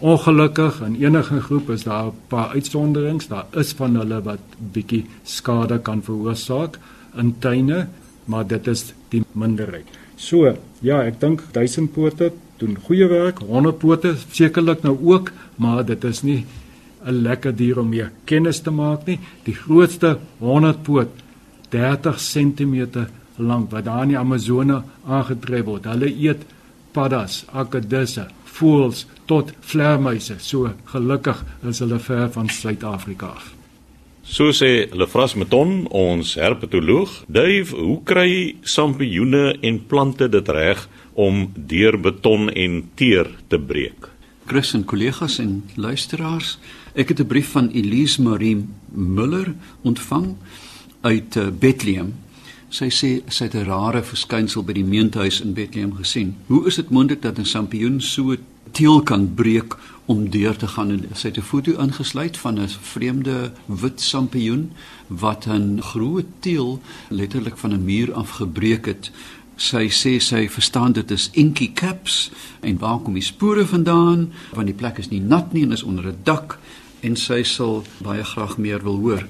Ongelukkig 0.00 0.80
in 0.86 0.94
enige 1.02 1.40
groep 1.40 1.70
is 1.70 1.84
daar 1.84 2.06
'n 2.06 2.14
paar 2.28 2.48
uitsonderings. 2.48 3.28
Daar 3.28 3.46
is 3.52 3.72
van 3.72 3.96
hulle 3.96 4.22
wat 4.22 4.44
bietjie 4.72 5.06
skade 5.22 5.78
kan 5.78 6.02
veroorsaak 6.02 6.78
in 7.16 7.38
tuine, 7.38 7.88
maar 8.24 8.46
dit 8.46 8.66
is 8.66 8.94
die 9.08 9.22
minderheid. 9.32 9.86
So, 10.16 10.56
ja, 10.80 11.02
ek 11.02 11.20
dink 11.20 11.42
duisendpote 11.52 12.32
doen 12.58 12.78
goeie 12.86 13.06
werk, 13.10 13.38
honderdpote 13.38 14.14
sekerlik 14.34 14.82
nou 14.82 14.96
ook, 15.12 15.32
maar 15.56 15.84
dit 15.86 16.04
is 16.04 16.22
nie 16.22 16.44
'n 17.06 17.22
lekker 17.22 17.56
dier 17.56 17.78
om 17.78 17.88
mee 17.88 18.08
kennis 18.24 18.60
te 18.60 18.70
maak 18.70 19.06
nie. 19.06 19.18
Die 19.44 19.54
grootste 19.54 20.18
honderdpoot 20.38 21.08
30 21.70 22.18
cm 22.18 23.06
lank 23.36 23.70
wat 23.70 23.84
daar 23.84 24.02
in 24.02 24.08
die 24.08 24.18
Amazone 24.18 24.82
aangetref 25.06 25.64
word. 25.64 25.84
Hulle 25.84 26.10
eet 26.10 26.42
paddas, 26.92 27.44
akedisse, 27.52 28.26
voëls 28.44 29.06
tot 29.26 29.52
vleermuise. 29.60 30.38
So 30.38 30.72
gelukkig 30.84 31.44
is 31.68 31.78
hulle 31.78 31.98
ver 31.98 32.28
van 32.34 32.48
Suid-Afrika 32.48 33.26
af. 33.26 33.54
So 34.28 34.52
sê 34.52 34.90
Lefras 34.92 35.32
Meton, 35.34 35.86
ons 35.88 36.34
herpetoloog, 36.36 37.22
Dave, 37.32 37.72
hoe 37.72 38.02
kry 38.04 38.56
sampioene 38.60 39.54
en 39.64 39.78
plante 39.88 40.28
dit 40.28 40.48
reg 40.52 40.82
om 41.18 41.48
deur 41.54 41.98
beton 42.00 42.46
en 42.50 42.78
teer 42.94 43.26
te 43.50 43.58
breek? 43.58 44.06
Chris 44.48 44.70
en 44.72 44.84
kollegas 44.88 45.40
en 45.42 45.64
luisteraars, 45.74 46.58
ek 46.94 47.08
het 47.08 47.20
'n 47.20 47.26
brief 47.26 47.50
van 47.50 47.68
Elise 47.68 48.22
Marie 48.22 48.64
Müller 48.94 49.54
ontvang 49.82 50.36
uit 51.00 51.36
eh, 51.36 51.48
Bethlehem. 51.58 52.14
Sy 52.68 52.88
sê 52.90 53.10
sy 53.28 53.44
het 53.44 53.54
'n 53.54 53.64
rare 53.64 54.02
verskynsel 54.02 54.62
by 54.62 54.72
die 54.72 54.84
meentuis 54.84 55.40
in 55.40 55.52
Bethlehem 55.52 55.94
gesien. 55.94 56.36
Hoe 56.46 56.66
is 56.66 56.74
dit 56.74 56.90
moontlik 56.90 57.22
dat 57.22 57.38
'n 57.38 57.44
sampioen 57.44 58.00
so 58.00 58.36
teel 58.72 59.02
kan 59.02 59.34
breek 59.34 59.76
om 60.04 60.30
deur 60.30 60.56
te 60.56 60.66
gaan 60.66 60.90
en 60.90 61.04
sy 61.12 61.28
het 61.28 61.38
'n 61.38 61.42
foto 61.42 61.72
ingesluit 61.78 62.36
van 62.36 62.60
'n 62.60 62.68
vreemde 62.68 63.52
wit 63.66 64.00
sampioen 64.00 64.72
wat 65.06 65.46
'n 65.46 65.80
groot 65.80 66.26
teel 66.40 66.80
letterlik 67.08 67.56
van 67.56 67.72
'n 67.72 67.84
muur 67.84 68.12
af 68.12 68.30
gebreek 68.30 68.86
het. 68.86 69.10
Sy 69.58 69.88
sê 69.90 70.20
sy 70.22 70.44
verstaan 70.46 70.92
dit 70.94 71.10
is 71.10 71.30
inky 71.34 71.72
caps. 71.74 72.28
En 72.62 72.78
waar 72.78 73.00
kom 73.02 73.16
die 73.18 73.26
spore 73.26 73.66
vandaan? 73.66 74.28
Want 74.54 74.70
die 74.70 74.76
plek 74.78 75.00
is 75.02 75.10
nie 75.10 75.20
nat 75.20 75.52
nie 75.52 75.64
en 75.66 75.74
is 75.74 75.82
onder 75.82 76.06
'n 76.06 76.22
dak. 76.22 76.58
En 77.02 77.16
sy 77.16 77.42
sal 77.42 77.84
baie 77.98 78.24
graag 78.24 78.58
meer 78.58 78.82
wil 78.82 78.98
hoor. 78.98 79.26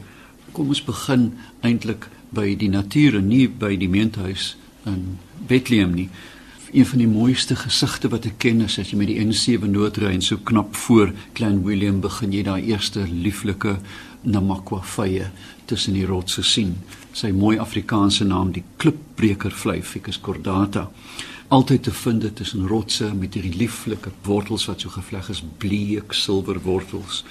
Kom 0.52 0.68
ons 0.68 0.84
begin 0.84 1.32
eintlik 1.60 2.08
by 2.30 2.56
die 2.56 2.68
natuur 2.68 3.16
en 3.16 3.28
nie 3.28 3.48
by 3.48 3.76
die 3.76 3.88
meentuis 3.88 4.56
in 4.84 5.18
Bethlehem 5.46 5.94
nie. 5.94 6.08
Een 6.72 6.86
van 6.86 6.98
die 6.98 7.08
mooiste 7.08 7.56
gesigte 7.56 8.08
wat 8.08 8.26
ek 8.26 8.38
ken 8.38 8.60
is 8.60 8.78
as 8.78 8.90
jy 8.90 8.98
met 8.98 9.08
die 9.08 9.20
N7 9.24 9.70
noodry 9.70 10.12
en 10.12 10.22
so 10.22 10.36
knap 10.36 10.76
voor 10.76 11.12
Klein 11.32 11.62
Willem 11.64 12.00
begin 12.00 12.32
jy 12.32 12.42
daai 12.42 12.68
eerste 12.68 13.06
lieflike 13.08 13.78
Namakwa 14.22 14.82
vye 14.82 15.30
tussen 15.68 15.96
die 15.96 16.06
rotse 16.08 16.42
sien. 16.42 16.76
Sy 17.12 17.30
mooi 17.36 17.58
Afrikaanse 17.58 18.24
naam 18.24 18.52
die 18.52 18.64
klipbreker 18.76 19.54
vlei 19.54 19.82
Ficus 19.82 20.20
cordata 20.20 20.88
altyd 21.48 21.82
te 21.82 21.92
vind 21.92 22.24
tussen 22.36 22.66
rotse 22.68 23.08
met 23.14 23.34
hierdie 23.34 23.56
lieflike 23.56 24.10
wortels 24.26 24.66
wat 24.68 24.82
so 24.84 24.92
gevleg 24.92 25.30
is 25.32 25.40
bleek 25.62 26.12
silwer 26.12 26.60
wortels. 26.64 27.22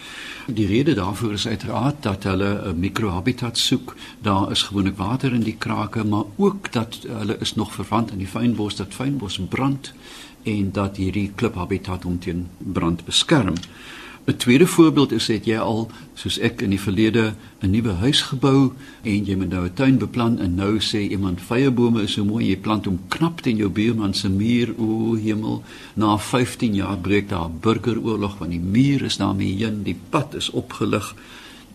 Die 0.48 0.66
rede 0.68 0.96
daarvoor 0.98 1.36
is 1.38 1.48
uiteraard 1.48 2.02
dat 2.04 2.24
hulle 2.24 2.50
'n 2.72 2.80
mikrohabitat 2.80 3.58
soek. 3.58 3.96
Daar 4.22 4.52
is 4.52 4.62
gewoonlik 4.62 4.98
water 4.98 5.34
in 5.34 5.44
die 5.44 5.58
krake, 5.58 6.04
maar 6.04 6.24
ook 6.36 6.72
dat 6.72 6.98
hulle 7.08 7.38
is 7.40 7.56
nog 7.56 7.74
verwant 7.74 8.12
aan 8.12 8.18
die 8.18 8.28
fynbos 8.28 8.76
dat 8.76 8.94
fynbos 8.94 9.40
brand 9.50 9.94
en 10.44 10.72
dat 10.72 10.98
hierdie 10.98 11.32
kliphabitat 11.36 12.04
hom 12.04 12.20
teen 12.20 12.48
brand 12.58 13.06
beskerm. 13.06 13.56
'n 14.28 14.36
Tweede 14.36 14.68
voorbeeld 14.68 15.12
is 15.12 15.28
het 15.28 15.46
jy 15.46 15.56
al 15.58 15.88
soos 16.14 16.36
ek 16.44 16.62
in 16.62 16.74
die 16.76 16.82
verlede 16.82 17.36
'n 17.64 17.70
nuwe 17.72 17.94
huis 18.04 18.22
gebou 18.22 18.74
en 19.02 19.26
jy 19.26 19.36
moet 19.36 19.50
nou 19.50 19.64
'n 19.66 19.74
tuin 19.74 19.98
beplan 19.98 20.40
en 20.40 20.56
nou 20.56 20.80
sê 20.80 21.00
iemand 21.10 21.42
vyebome 21.42 22.02
is 22.02 22.12
so 22.12 22.26
mooi 22.26 22.50
jy 22.50 22.58
plant 22.58 22.86
hom 22.86 23.00
knap 23.08 23.42
teen 23.42 23.58
jou 23.58 23.70
buurman 23.70 24.14
se 24.14 24.30
muur. 24.30 24.74
O 24.78 25.16
hemel 25.16 25.64
na 25.94 26.18
15 26.18 26.76
jaar 26.76 26.98
breek 26.98 27.30
daar 27.30 27.50
'n 27.50 27.60
burgeroorlog 27.62 28.38
want 28.38 28.52
die 28.52 28.60
muur 28.60 29.04
is 29.04 29.18
daarmee 29.18 29.56
heen 29.56 29.84
die 29.84 30.00
pad 30.10 30.34
is 30.34 30.50
opgelig 30.50 31.16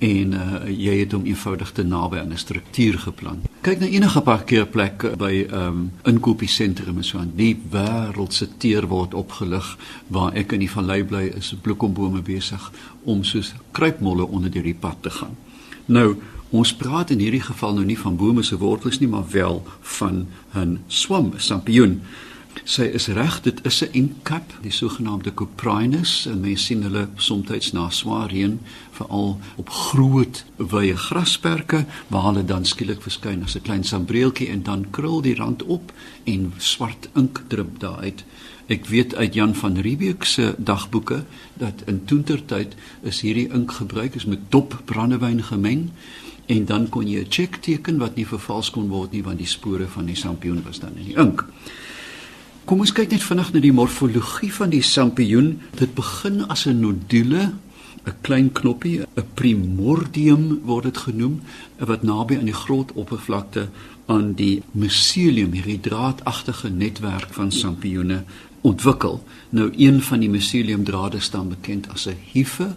en 0.02 0.35
uh, 0.35 0.62
jy 0.66 0.97
het 0.99 1.12
hom 1.14 1.25
eenvoudig 1.28 1.71
te 1.73 1.85
naby 1.87 2.18
aan 2.18 2.32
'n 2.32 2.38
struktuur 2.38 2.99
geplan. 2.99 3.42
Kyk 3.61 3.78
na 3.80 3.87
enige 3.87 4.21
parkeerplek 4.21 5.16
by 5.16 5.47
'n 5.47 5.54
um, 5.54 5.90
ehm, 6.02 6.14
inkopiesentrum 6.14 6.97
en 6.97 7.04
so 7.04 7.18
aan. 7.18 7.32
Die 7.35 7.56
wêreld 7.71 8.32
se 8.32 8.49
teer 8.56 8.87
word 8.88 9.14
opgelig 9.14 9.78
waar 10.06 10.32
ek 10.35 10.52
in 10.52 10.59
die 10.59 10.71
vallei 10.71 11.04
bly 11.04 11.32
is 11.37 11.54
bloekombome 11.62 12.23
besig 12.23 12.73
om 13.04 13.25
soos 13.25 13.54
kruipmolle 13.71 14.26
onder 14.26 14.50
die 14.50 14.75
pad 14.75 14.97
te 15.00 15.11
gaan. 15.11 15.37
Nou 15.87 16.16
Ons 16.52 16.75
praat 16.76 17.11
in 17.11 17.18
hierdie 17.18 17.40
geval 17.40 17.73
nou 17.75 17.85
nie 17.85 17.99
van 17.99 18.16
bome 18.16 18.42
se 18.44 18.59
wortels 18.61 18.99
nie, 19.00 19.09
maar 19.09 19.25
wel 19.30 19.62
van 19.80 20.26
'n 20.54 20.80
swam, 20.87 21.32
'n 21.35 21.40
sampioen. 21.40 22.02
Sy 22.64 22.82
is 22.94 23.09
reg, 23.09 23.40
dit 23.42 23.59
is 23.66 23.82
'n 23.82 23.92
enkap, 23.92 24.52
die 24.62 24.71
sogenaamde 24.71 25.35
Coprinus. 25.35 26.28
Mense 26.40 26.64
sien 26.64 26.82
hulle 26.82 27.09
soms 27.16 27.73
na 27.73 27.90
swaar 27.90 28.30
reën, 28.30 28.61
veral 28.90 29.40
op 29.56 29.68
groot 29.68 30.44
wye 30.56 30.97
grasperke 30.97 31.87
waar 32.09 32.23
hulle 32.23 32.44
dan 32.44 32.64
skielik 32.64 33.02
verskyn 33.02 33.42
as 33.42 33.56
'n 33.56 33.62
klein 33.62 33.85
sambreeltjie 33.85 34.49
en 34.49 34.62
dan 34.62 34.90
krul 34.90 35.21
die 35.21 35.35
rand 35.35 35.62
op 35.62 35.92
en 36.25 36.52
swart 36.59 37.09
ink 37.14 37.42
drup 37.49 37.80
daaruit. 37.80 38.25
Ek 38.66 38.87
weet 38.87 39.14
uit 39.14 39.35
Jan 39.35 39.54
van 39.54 39.76
Riebeeck 39.76 40.25
se 40.25 40.54
dagboeke 40.59 41.25
dat 41.54 41.82
in 41.87 42.04
toentertyd 42.04 42.75
is 43.02 43.21
hierdie 43.21 43.49
ink 43.52 43.73
gebruik 43.73 44.14
is 44.14 44.25
met 44.25 44.38
dop 44.49 44.82
brandewyn 44.85 45.42
gemeng 45.42 45.90
en 46.47 46.64
dan 46.64 46.88
kon 46.88 47.09
jy 47.09 47.21
'n 47.21 47.30
check 47.30 47.56
teken 47.56 47.99
wat 47.99 48.16
nie 48.16 48.26
vervals 48.26 48.71
kon 48.71 48.88
word 48.88 49.12
nie 49.12 49.23
want 49.23 49.38
die 49.38 49.47
spore 49.47 49.87
van 49.87 50.06
die 50.06 50.16
sampioen 50.16 50.62
was 50.62 50.78
dan 50.78 50.97
in 50.97 51.04
die 51.04 51.16
ink. 51.16 51.44
Kom 52.62 52.78
ons 52.78 52.92
kyk 52.95 53.11
net 53.11 53.25
vinnig 53.26 53.49
na 53.50 53.61
die 53.62 53.73
morfologie 53.75 54.52
van 54.54 54.71
die 54.71 54.85
sampioen. 54.87 55.57
Dit 55.75 55.97
begin 55.97 56.45
as 56.47 56.66
'n 56.66 56.78
nodule, 56.78 57.54
'n 58.07 58.14
klein 58.23 58.52
knoppie, 58.52 59.02
'n 59.02 59.26
primordium 59.35 60.61
word 60.64 60.85
dit 60.85 60.99
genoem, 60.99 61.40
wat 61.78 62.02
naby 62.02 62.38
aan 62.38 62.50
die 62.50 62.61
grondoppervlakte 62.64 63.69
aan 64.07 64.35
die 64.35 64.62
mycelium, 64.73 65.52
hierdie 65.52 65.81
draadagtige 65.81 66.69
netwerk 66.69 67.35
van 67.35 67.50
sampioene 67.52 68.23
ontwikkel. 68.61 69.25
Nou 69.50 69.73
een 69.76 70.02
van 70.02 70.21
die 70.21 70.31
myceliumdrade 70.31 71.21
staan 71.21 71.49
bekend 71.49 71.88
as 71.88 72.07
'n 72.07 72.16
hiefe. 72.33 72.75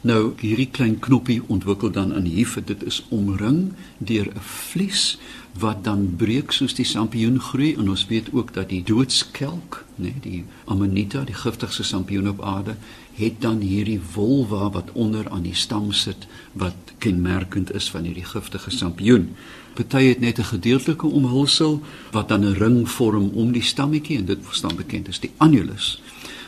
Nou 0.00 0.32
hierdie 0.40 0.70
klein 0.70 0.98
knoppie 0.98 1.42
ontwikkel 1.46 1.90
dan 1.90 2.22
die 2.22 2.32
hiefe. 2.32 2.64
Dit 2.64 2.82
is 2.84 3.04
omring 3.08 3.72
deur 3.98 4.26
'n 4.26 4.40
vlies 4.40 5.18
wat 5.52 5.84
dan 5.84 6.14
breek 6.16 6.52
soos 6.52 6.74
die 6.74 6.86
sampioen 6.88 7.40
groei 7.40 7.74
en 7.74 7.90
ons 7.92 8.06
weet 8.08 8.30
ook 8.32 8.54
dat 8.54 8.70
die 8.72 8.82
doodskelk, 8.82 9.82
nê, 9.94 10.08
nee, 10.08 10.20
die 10.24 10.44
amanita, 10.64 11.24
die 11.28 11.36
giftigste 11.36 11.84
sampioen 11.84 12.28
op 12.28 12.40
aarde, 12.42 12.76
het 13.18 13.40
dan 13.44 13.60
hierdie 13.60 14.00
wolva 14.14 14.70
wat 14.72 14.92
onder 14.92 15.28
aan 15.28 15.44
die 15.44 15.54
stam 15.54 15.90
sit 15.92 16.26
wat 16.52 16.94
kenmerkend 16.98 17.74
is 17.74 17.90
van 17.92 18.08
hierdie 18.08 18.24
giftige 18.24 18.70
sampioen. 18.70 19.34
Party 19.74 20.06
het 20.08 20.20
net 20.20 20.38
'n 20.38 20.52
gedeeltelike 20.54 21.06
omhulsel 21.06 21.80
wat 22.12 22.28
dan 22.28 22.44
'n 22.44 22.54
ring 22.54 22.88
vorm 22.88 23.30
om 23.34 23.52
die 23.52 23.62
stammetjie 23.62 24.18
en 24.18 24.24
dit 24.24 24.38
staan 24.50 24.76
bekend 24.76 25.08
as 25.08 25.20
die 25.20 25.32
annulus 25.36 26.00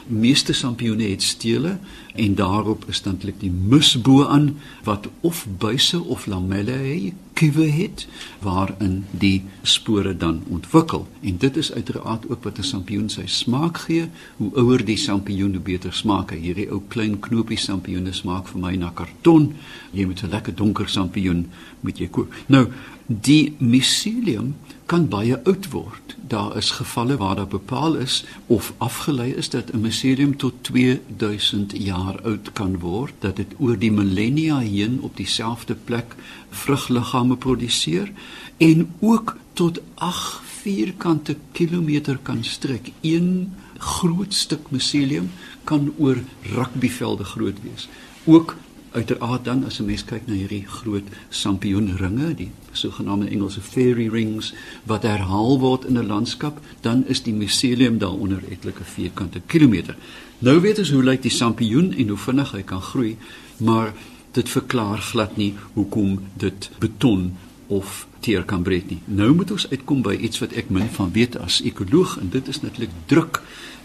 meeste 0.07 0.53
sampioene 0.53 1.09
het 1.09 1.23
stele 1.23 1.79
en 2.15 2.35
daarop 2.35 2.85
is 2.89 3.03
eintlik 3.03 3.41
die 3.43 3.51
musbo 3.51 4.25
aan 4.25 4.57
wat 4.87 5.09
of 5.21 5.47
buise 5.59 5.99
of 6.03 6.27
lamelle 6.27 6.71
het, 6.71 7.21
kiewe 7.35 7.67
het 7.67 8.07
waarin 8.43 9.05
die 9.11 9.43
spore 9.63 10.17
dan 10.17 10.43
ontwikkel. 10.49 11.09
En 11.21 11.39
dit 11.39 11.57
is 11.57 11.73
uiteraard 11.73 12.29
ook 12.31 12.45
wat 12.45 12.59
'n 12.59 12.63
sampioen 12.63 13.09
sy 13.09 13.27
smaak 13.27 13.79
gee. 13.79 14.09
Hoe 14.37 14.51
ouer 14.55 14.85
die 14.85 14.97
sampioen, 14.97 15.53
hoe 15.53 15.63
beter 15.63 15.93
smaak 15.93 16.31
hy. 16.31 16.39
Hierdie 16.39 16.71
ou 16.71 16.83
klein 16.89 17.19
knoopie 17.19 17.59
sampioene 17.59 18.13
smaak 18.13 18.49
vir 18.49 18.61
my 18.61 18.77
na 18.77 18.91
karton. 18.95 19.55
Jy 19.91 20.05
moet 20.05 20.23
'n 20.23 20.31
lekker 20.31 20.55
donker 20.55 20.89
sampioen 20.89 21.51
moet 21.81 21.99
jy 21.99 22.09
koop. 22.09 22.35
Nou, 22.47 22.69
die 23.07 23.55
mycelium 23.59 24.55
kan 24.87 25.09
baie 25.09 25.37
oud 25.45 25.71
word. 25.73 26.17
Daar 26.29 26.57
is 26.57 26.71
gevalle 26.71 27.17
waar 27.17 27.37
daar 27.37 27.49
bepaal 27.49 27.95
is 27.95 28.25
of 28.47 28.73
afgelei 28.79 29.33
is 29.33 29.51
dat 29.51 29.73
'n 29.73 29.81
mycelium 29.81 30.37
tot 30.37 30.53
2000 30.61 31.73
jaar 31.77 32.04
oud 32.13 32.53
kan 32.53 32.79
word, 32.79 33.15
dat 33.19 33.37
dit 33.37 33.55
oor 33.59 33.79
die 33.79 33.93
millennia 33.93 34.59
heen 34.59 35.01
op 35.03 35.17
dieselfde 35.17 35.75
plek 35.75 36.15
vrugliggame 36.51 37.37
produseer 37.37 38.13
en 38.57 38.95
ook 39.01 39.37
tot 39.53 39.81
8 39.95 40.41
vierkante 40.65 41.37
kilometer 41.53 42.19
kan 42.23 42.45
strek. 42.45 42.93
Een 43.01 43.53
groot 43.79 44.35
stuk 44.35 44.71
mycelium 44.71 45.31
kan 45.65 45.93
oor 45.99 46.17
rugbyvelde 46.43 47.25
groot 47.25 47.63
wees. 47.63 47.89
Ook 48.25 48.57
uiteraard 48.95 49.45
dan 49.45 49.65
as 49.65 49.79
'n 49.81 49.85
mens 49.85 50.05
kyk 50.05 50.27
na 50.27 50.35
hierdie 50.35 50.67
groot 50.67 51.05
sampioenringe, 51.29 52.35
die 52.35 52.51
sogenaamde 52.73 53.29
Engelse 53.29 53.61
fairy 53.61 54.09
rings 54.09 54.55
wat 54.85 55.03
herhaal 55.03 55.59
word 55.59 55.85
in 55.85 55.99
'n 55.99 56.07
landskap, 56.07 56.61
dan 56.81 57.05
is 57.07 57.23
die 57.23 57.35
miselium 57.35 57.99
daaronder 57.99 58.43
etlike 58.51 58.85
vierkante 58.85 59.41
kilometer. 59.47 59.97
Nou 60.39 60.61
weet 60.61 60.79
ons 60.79 60.91
hoe 60.91 61.03
lyk 61.03 61.23
die 61.23 61.31
sampioen 61.31 61.93
en 61.93 62.09
hoe 62.09 62.19
vinnig 62.19 62.51
hy 62.53 62.63
kan 62.63 62.83
groei, 62.83 63.17
maar 63.57 63.93
dit 64.33 64.49
verklaar 64.49 64.99
glad 64.99 65.37
nie 65.37 65.55
hoekom 65.75 66.19
dit 66.37 66.71
beton 66.79 67.37
of 67.67 68.07
teer 68.21 68.45
kan 68.45 68.63
breek 68.63 68.91
nie. 68.91 69.01
Nou 69.05 69.35
moet 69.35 69.51
ons 69.51 69.71
uitkom 69.71 70.03
by 70.03 70.15
iets 70.15 70.39
wat 70.39 70.53
ek 70.53 70.71
min 70.71 70.89
van 70.89 71.13
weet 71.13 71.37
as 71.37 71.63
ekoloog 71.63 72.19
en 72.21 72.29
dit 72.31 72.49
is 72.49 72.61
natuurlik 72.61 72.91
druk 73.07 73.43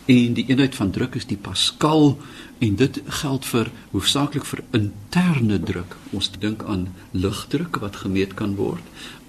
en 0.09 0.33
die 0.33 0.45
eenheid 0.49 0.75
van 0.75 0.91
druk 0.91 1.15
is 1.19 1.27
die 1.29 1.37
pascal 1.37 2.17
en 2.59 2.75
dit 2.75 3.01
geld 3.21 3.45
vir 3.45 3.69
hoofsaaklik 3.91 4.45
vir 4.45 4.61
interne 4.75 5.59
druk. 5.63 5.95
Ons 6.15 6.31
dink 6.39 6.63
aan 6.67 6.89
lugdruk 7.11 7.79
wat 7.83 8.01
gemeet 8.03 8.35
kan 8.39 8.55
word 8.59 8.83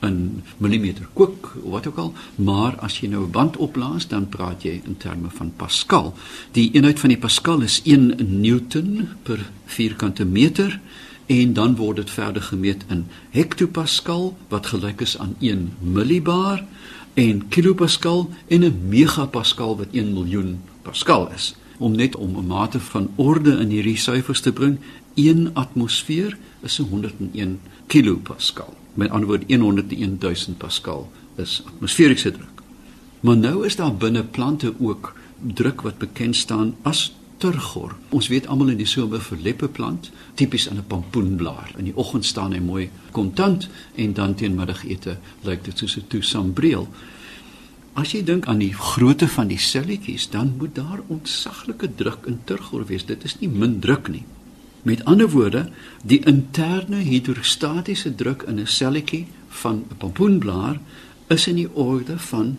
in 0.06 0.42
millimeter 0.58 1.06
kook 1.12 1.52
of 1.62 1.70
wat 1.70 1.86
ook 1.86 1.98
al, 2.00 2.12
maar 2.34 2.78
as 2.80 3.00
jy 3.00 3.08
nou 3.08 3.24
'n 3.24 3.30
band 3.30 3.56
oplaas, 3.56 4.08
dan 4.08 4.28
praat 4.28 4.62
jy 4.62 4.80
in 4.84 4.96
terme 4.96 5.30
van 5.30 5.52
pascal. 5.56 6.14
Die 6.52 6.70
eenheid 6.72 7.00
van 7.00 7.08
die 7.08 7.18
pascal 7.18 7.60
is 7.60 7.80
1 7.84 8.40
newton 8.40 9.08
per 9.22 9.50
vierkante 9.66 10.24
meter 10.24 10.80
en 11.26 11.52
dan 11.52 11.76
word 11.76 11.96
dit 11.96 12.10
verder 12.10 12.42
gemeet 12.42 12.84
in 12.88 13.06
hektopascal 13.30 14.36
wat 14.48 14.66
gelyk 14.66 15.00
is 15.00 15.18
aan 15.18 15.36
1 15.38 15.72
millibar 15.78 16.64
en 17.14 17.48
kilopascal 17.48 18.30
en 18.48 18.64
'n 18.64 18.80
megapascal 18.88 19.76
wat 19.76 19.88
1 19.92 20.12
miljoen 20.12 20.60
pascal 20.82 21.30
is 21.34 21.54
om 21.80 21.96
net 21.96 22.16
om 22.16 22.36
'n 22.36 22.46
mate 22.46 22.80
van 22.80 23.10
orde 23.16 23.56
in 23.58 23.68
hierdie 23.68 23.96
syfers 23.96 24.40
te 24.40 24.52
bring 24.52 24.78
1 25.14 25.50
atmosfeer 25.54 26.38
is 26.62 26.76
101 26.76 27.60
kilopascal. 27.86 28.76
Met 28.94 29.10
ander 29.10 29.28
woorde 29.28 29.46
101000 29.46 30.58
pascal 30.58 31.10
is 31.36 31.62
atmosferiese 31.66 32.30
druk. 32.30 32.62
Maar 33.20 33.36
nou 33.36 33.64
is 33.66 33.76
daar 33.76 33.94
binne 33.94 34.24
plante 34.24 34.74
ook 34.78 35.14
druk 35.40 35.80
wat 35.80 35.98
bekend 35.98 36.36
staan 36.36 36.74
as 36.82 37.12
turgor. 37.40 37.96
Ons 38.08 38.28
weet 38.28 38.46
almal 38.46 38.68
in 38.74 38.80
die 38.80 38.88
somer 38.88 39.20
vir 39.20 39.38
leppeplant 39.42 40.10
tipies 40.34 40.66
in 40.66 40.76
'n 40.76 40.86
pampoenblaar. 40.86 41.72
In 41.76 41.84
die 41.84 41.96
oggend 41.96 42.24
staan 42.24 42.52
hy 42.52 42.60
mooi 42.60 42.90
kontant 43.10 43.68
en 43.94 44.12
dan 44.12 44.34
teen 44.34 44.54
middagete 44.54 45.16
lyk 45.42 45.64
dit 45.64 45.78
soos 45.78 45.96
'n 45.96 46.04
toesambreel 46.08 46.88
As 47.98 48.12
jy 48.14 48.22
dink 48.22 48.46
aan 48.46 48.60
die 48.62 48.74
grootte 48.74 49.26
van 49.28 49.48
die 49.50 49.58
selletjies, 49.58 50.28
dan 50.30 50.54
moet 50.58 50.74
daar 50.74 51.00
ontsaglike 51.08 51.94
druk 51.94 52.26
in 52.30 52.38
turgor 52.44 52.86
wees. 52.86 53.04
Dit 53.06 53.24
is 53.24 53.38
nie 53.40 53.48
min 53.48 53.80
druk 53.80 54.08
nie. 54.08 54.24
Met 54.82 55.04
ander 55.04 55.28
woorde, 55.30 55.66
die 56.02 56.20
interne 56.24 57.02
hidrostatiese 57.04 58.14
druk 58.14 58.42
in 58.48 58.60
'n 58.60 58.66
selletjie 58.66 59.26
van 59.48 59.84
'n 59.90 59.96
pompoenblaar 59.98 60.80
is 61.28 61.46
in 61.46 61.56
die 61.56 61.74
orde 61.74 62.18
van 62.18 62.58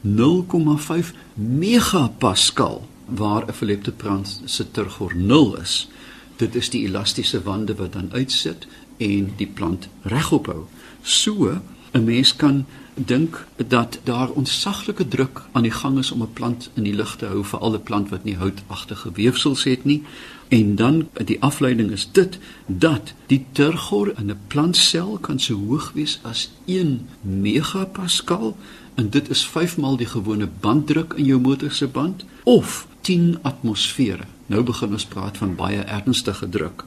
0,5 0.00 1.12
megapascal 1.34 2.88
waar 3.04 3.46
'n 3.46 3.52
verlepte 3.52 3.92
plant 3.92 4.42
se 4.44 4.70
turgor 4.70 5.16
0 5.16 5.60
is. 5.60 5.88
Dit 6.36 6.54
is 6.54 6.70
die 6.70 6.86
elastiese 6.86 7.42
wande 7.42 7.74
wat 7.74 7.92
dan 7.92 8.08
uitsit 8.12 8.66
en 8.96 9.32
die 9.36 9.46
plant 9.46 9.88
regop 10.02 10.46
hou. 10.46 10.64
So 11.02 11.60
'n 11.92 12.04
mens 12.04 12.36
kan 12.36 12.66
dink 13.06 13.46
dat 13.56 14.00
daar 14.04 14.30
ontsaglike 14.30 15.08
druk 15.08 15.42
aan 15.52 15.62
die 15.62 15.70
gang 15.70 15.98
is 15.98 16.10
om 16.10 16.22
'n 16.22 16.32
plant 16.32 16.70
in 16.74 16.82
die 16.82 16.94
lug 16.94 17.16
te 17.16 17.26
hou 17.26 17.44
vir 17.44 17.60
alle 17.60 17.78
plant 17.78 18.08
wat 18.08 18.24
nie 18.24 18.36
houtagtige 18.36 19.12
weefsels 19.12 19.64
het 19.64 19.84
nie. 19.84 20.02
En 20.48 20.74
dan 20.76 21.08
die 21.24 21.42
afleiding 21.42 21.90
is 21.90 22.08
dit 22.12 22.38
dat 22.66 23.12
die 23.26 23.46
turgor 23.52 24.12
in 24.18 24.30
'n 24.30 24.38
plantsel 24.46 25.18
kan 25.18 25.38
so 25.38 25.54
hoog 25.54 25.92
wees 25.94 26.18
as 26.22 26.50
1 26.64 27.08
megapascal 27.20 28.56
en 28.94 29.10
dit 29.10 29.30
is 29.30 29.46
5 29.46 29.76
maal 29.76 29.96
die 29.96 30.06
gewone 30.06 30.48
banddruk 30.60 31.12
in 31.12 31.24
jou 31.24 31.40
motor 31.40 31.70
se 31.70 31.86
band 31.86 32.24
of 32.42 32.86
10 33.00 33.38
atmosfere. 33.42 34.24
Nou 34.46 34.62
begin 34.62 34.92
ons 34.92 35.04
praat 35.04 35.36
van 35.36 35.54
baie 35.54 35.82
ernstige 35.82 36.48
druk. 36.48 36.84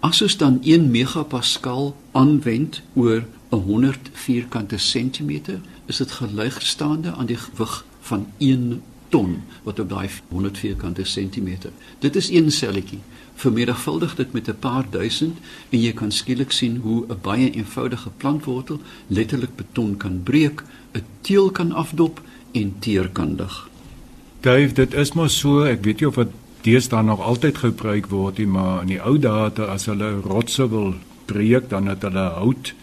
As 0.00 0.22
ons 0.22 0.36
dan 0.36 0.58
1 0.62 0.90
megapascal 0.90 1.96
aanwend 2.12 2.82
oor 2.94 3.24
100 3.56 4.10
vierkante 4.12 4.78
sentimeter 4.78 5.60
is 5.86 5.96
dit 5.96 6.10
gelykstaande 6.10 7.12
aan 7.12 7.26
die 7.26 7.36
gewig 7.36 7.84
van 8.00 8.26
1 8.38 8.82
ton 9.08 9.42
wat 9.62 9.78
op 9.78 9.88
daai 9.88 10.08
100 10.28 10.58
vierkante 10.58 11.04
sentimeter. 11.04 11.70
Dit 11.98 12.16
is 12.16 12.30
een 12.30 12.50
selletjie. 12.50 13.00
Vermenigvuldig 13.34 14.14
dit 14.14 14.32
met 14.32 14.48
'n 14.48 14.58
paar 14.58 14.84
duisend 14.90 15.38
en 15.70 15.80
jy 15.80 15.92
kan 15.92 16.12
skielik 16.12 16.52
sien 16.52 16.76
hoe 16.76 17.04
'n 17.08 17.18
baie 17.22 17.50
eenvoudige 17.50 18.10
plantwortel 18.16 18.80
letterlik 19.06 19.56
beton 19.56 19.96
kan 19.96 20.22
breek, 20.22 20.62
'n 20.92 21.04
teel 21.20 21.50
kan 21.50 21.72
afdop 21.72 22.20
en 22.52 22.74
teer 22.78 23.08
kan 23.08 23.34
lig. 23.36 23.68
Dave, 24.40 24.72
dit 24.72 24.94
is 24.94 25.12
mos 25.12 25.38
so, 25.38 25.62
ek 25.62 25.84
weet 25.84 26.00
nie 26.00 26.08
of 26.08 26.14
dit 26.14 26.28
deesdae 26.60 27.02
nog 27.02 27.20
altyd 27.20 27.58
gebruik 27.58 28.06
word 28.06 28.38
nie, 28.38 28.46
maar 28.46 28.82
in 28.82 28.86
die 28.86 29.00
ou 29.02 29.18
dae 29.18 29.66
as 29.66 29.86
hulle 29.86 30.20
rotse 30.20 30.68
wil 30.68 30.94
breek, 31.24 31.68
dan 31.68 31.86
het 31.86 32.02
hulle 32.02 32.28
hout 32.36 32.74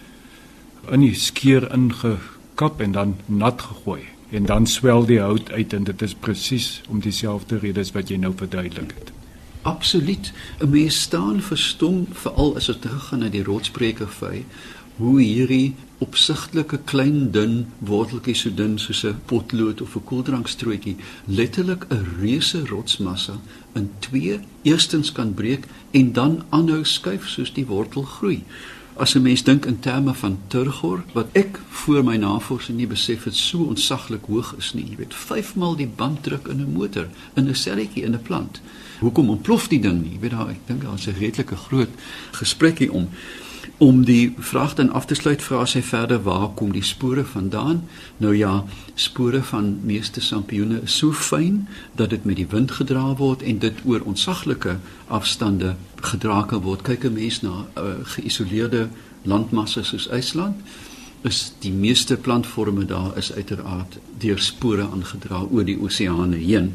in 0.92 1.00
die 1.00 1.16
skeur 1.16 1.72
ingekap 1.74 2.82
en 2.82 2.92
dan 2.92 3.16
nat 3.26 3.62
gegooi 3.62 4.02
en 4.30 4.46
dan 4.46 4.68
swel 4.68 5.06
die 5.06 5.20
hout 5.20 5.52
uit 5.52 5.74
en 5.74 5.84
dit 5.84 6.02
is 6.02 6.14
presies 6.14 6.82
om 6.90 7.00
dieselfde 7.00 7.58
redes 7.58 7.92
wat 7.96 8.10
jy 8.12 8.18
nou 8.20 8.34
verduidelik 8.36 8.92
het. 8.96 9.12
Absoluut. 9.62 10.32
'n 10.60 10.70
Mens 10.70 11.02
staan 11.02 11.42
verstom 11.42 12.08
veral 12.12 12.56
as 12.56 12.66
dit 12.66 12.82
teruggaan 12.82 13.20
na 13.20 13.30
die 13.30 13.44
rotspreuke 13.44 14.08
vy 14.08 14.46
hoe 14.98 15.22
hierdie 15.22 15.76
opsigtelike 15.98 16.80
klein 16.90 17.32
dun 17.32 17.68
worteltjies 17.80 18.42
so 18.46 18.54
dun 18.54 18.78
soos 18.80 19.04
'n 19.06 19.20
potlood 19.26 19.82
of 19.82 19.96
'n 19.96 20.04
koeldrankstrootjie 20.04 20.96
letterlik 21.26 21.86
'n 21.90 22.06
reuse 22.22 22.66
rotsmassa 22.66 23.40
in 23.76 23.92
twee 24.00 24.40
eerstens 24.62 25.12
kan 25.12 25.34
breek 25.34 25.68
en 25.92 26.14
dan 26.14 26.44
aanhou 26.50 26.84
skuif 26.84 27.28
soos 27.28 27.54
die 27.54 27.66
wortel 27.66 28.04
groei. 28.04 28.44
As 28.98 29.14
'n 29.16 29.22
mens 29.22 29.44
dink 29.44 29.66
in 29.66 29.80
terme 29.80 30.14
van 30.14 30.40
turgor 30.48 31.04
wat 31.14 31.28
ek 31.32 31.60
voor 31.70 32.04
my 32.04 32.16
navorsing 32.16 32.78
nie 32.78 32.88
besef 32.88 33.24
het 33.24 33.36
so 33.36 33.58
ontsaglik 33.58 34.26
hoog 34.26 34.56
is 34.58 34.74
nie. 34.74 34.86
Jy 34.90 34.96
weet, 34.96 35.14
5 35.14 35.56
maal 35.56 35.76
die 35.76 35.88
banddruk 35.88 36.48
in 36.48 36.62
'n 36.62 36.72
motor 36.72 37.08
in 37.34 37.48
'n 37.48 37.56
selletjie 37.56 38.04
in 38.04 38.14
'n 38.14 38.22
plant. 38.22 38.62
Hoekom 39.00 39.30
ontplof 39.30 39.68
die 39.68 39.80
ding 39.80 40.02
nie? 40.02 40.12
Jy 40.12 40.20
weet 40.20 40.32
daar 40.32 40.50
ek 40.50 40.66
dink 40.66 40.82
daar's 40.82 41.08
'n 41.08 41.16
redelike 41.20 41.56
groot 41.56 41.90
gesprek 42.32 42.80
hier 42.80 42.92
om. 42.92 43.10
Om 43.78 44.06
die 44.06 44.34
vraag 44.38 44.74
dan 44.74 44.92
af 44.92 45.06
te 45.06 45.16
sluit, 45.16 45.42
vra 45.42 45.66
sy 45.70 45.84
verder 45.86 46.24
waar 46.26 46.48
kom 46.58 46.72
die 46.74 46.84
spore 46.84 47.22
vandaan? 47.26 47.84
Nou 48.18 48.34
ja, 48.34 48.64
spore 48.98 49.44
van 49.46 49.68
meeste 49.86 50.22
sampioene 50.22 50.80
is 50.82 50.96
so 50.98 51.14
fyn 51.14 51.68
dat 51.94 52.10
dit 52.10 52.26
met 52.26 52.40
die 52.42 52.48
wind 52.50 52.74
gedra 52.80 53.14
word 53.20 53.46
en 53.46 53.60
dit 53.62 53.84
oor 53.86 54.02
ontsaglike 54.02 54.80
afstande 55.14 55.76
gedra 56.02 56.42
kan 56.50 56.66
word. 56.66 56.82
Kyk 56.82 57.06
'n 57.06 57.14
mens 57.14 57.42
na 57.42 57.54
uh, 57.78 58.02
geïsoleerde 58.18 58.88
landmassa 59.22 59.84
soos 59.84 60.10
IJsland, 60.10 60.56
is 61.22 61.54
die 61.60 61.74
meeste 61.74 62.18
plantforme 62.18 62.86
daar 62.86 63.18
is 63.18 63.32
uiteraard 63.34 64.00
deur 64.18 64.40
spore 64.40 64.90
aangedra 64.90 65.46
oor 65.52 65.66
die 65.66 65.78
oseane 65.80 66.38
heen. 66.38 66.74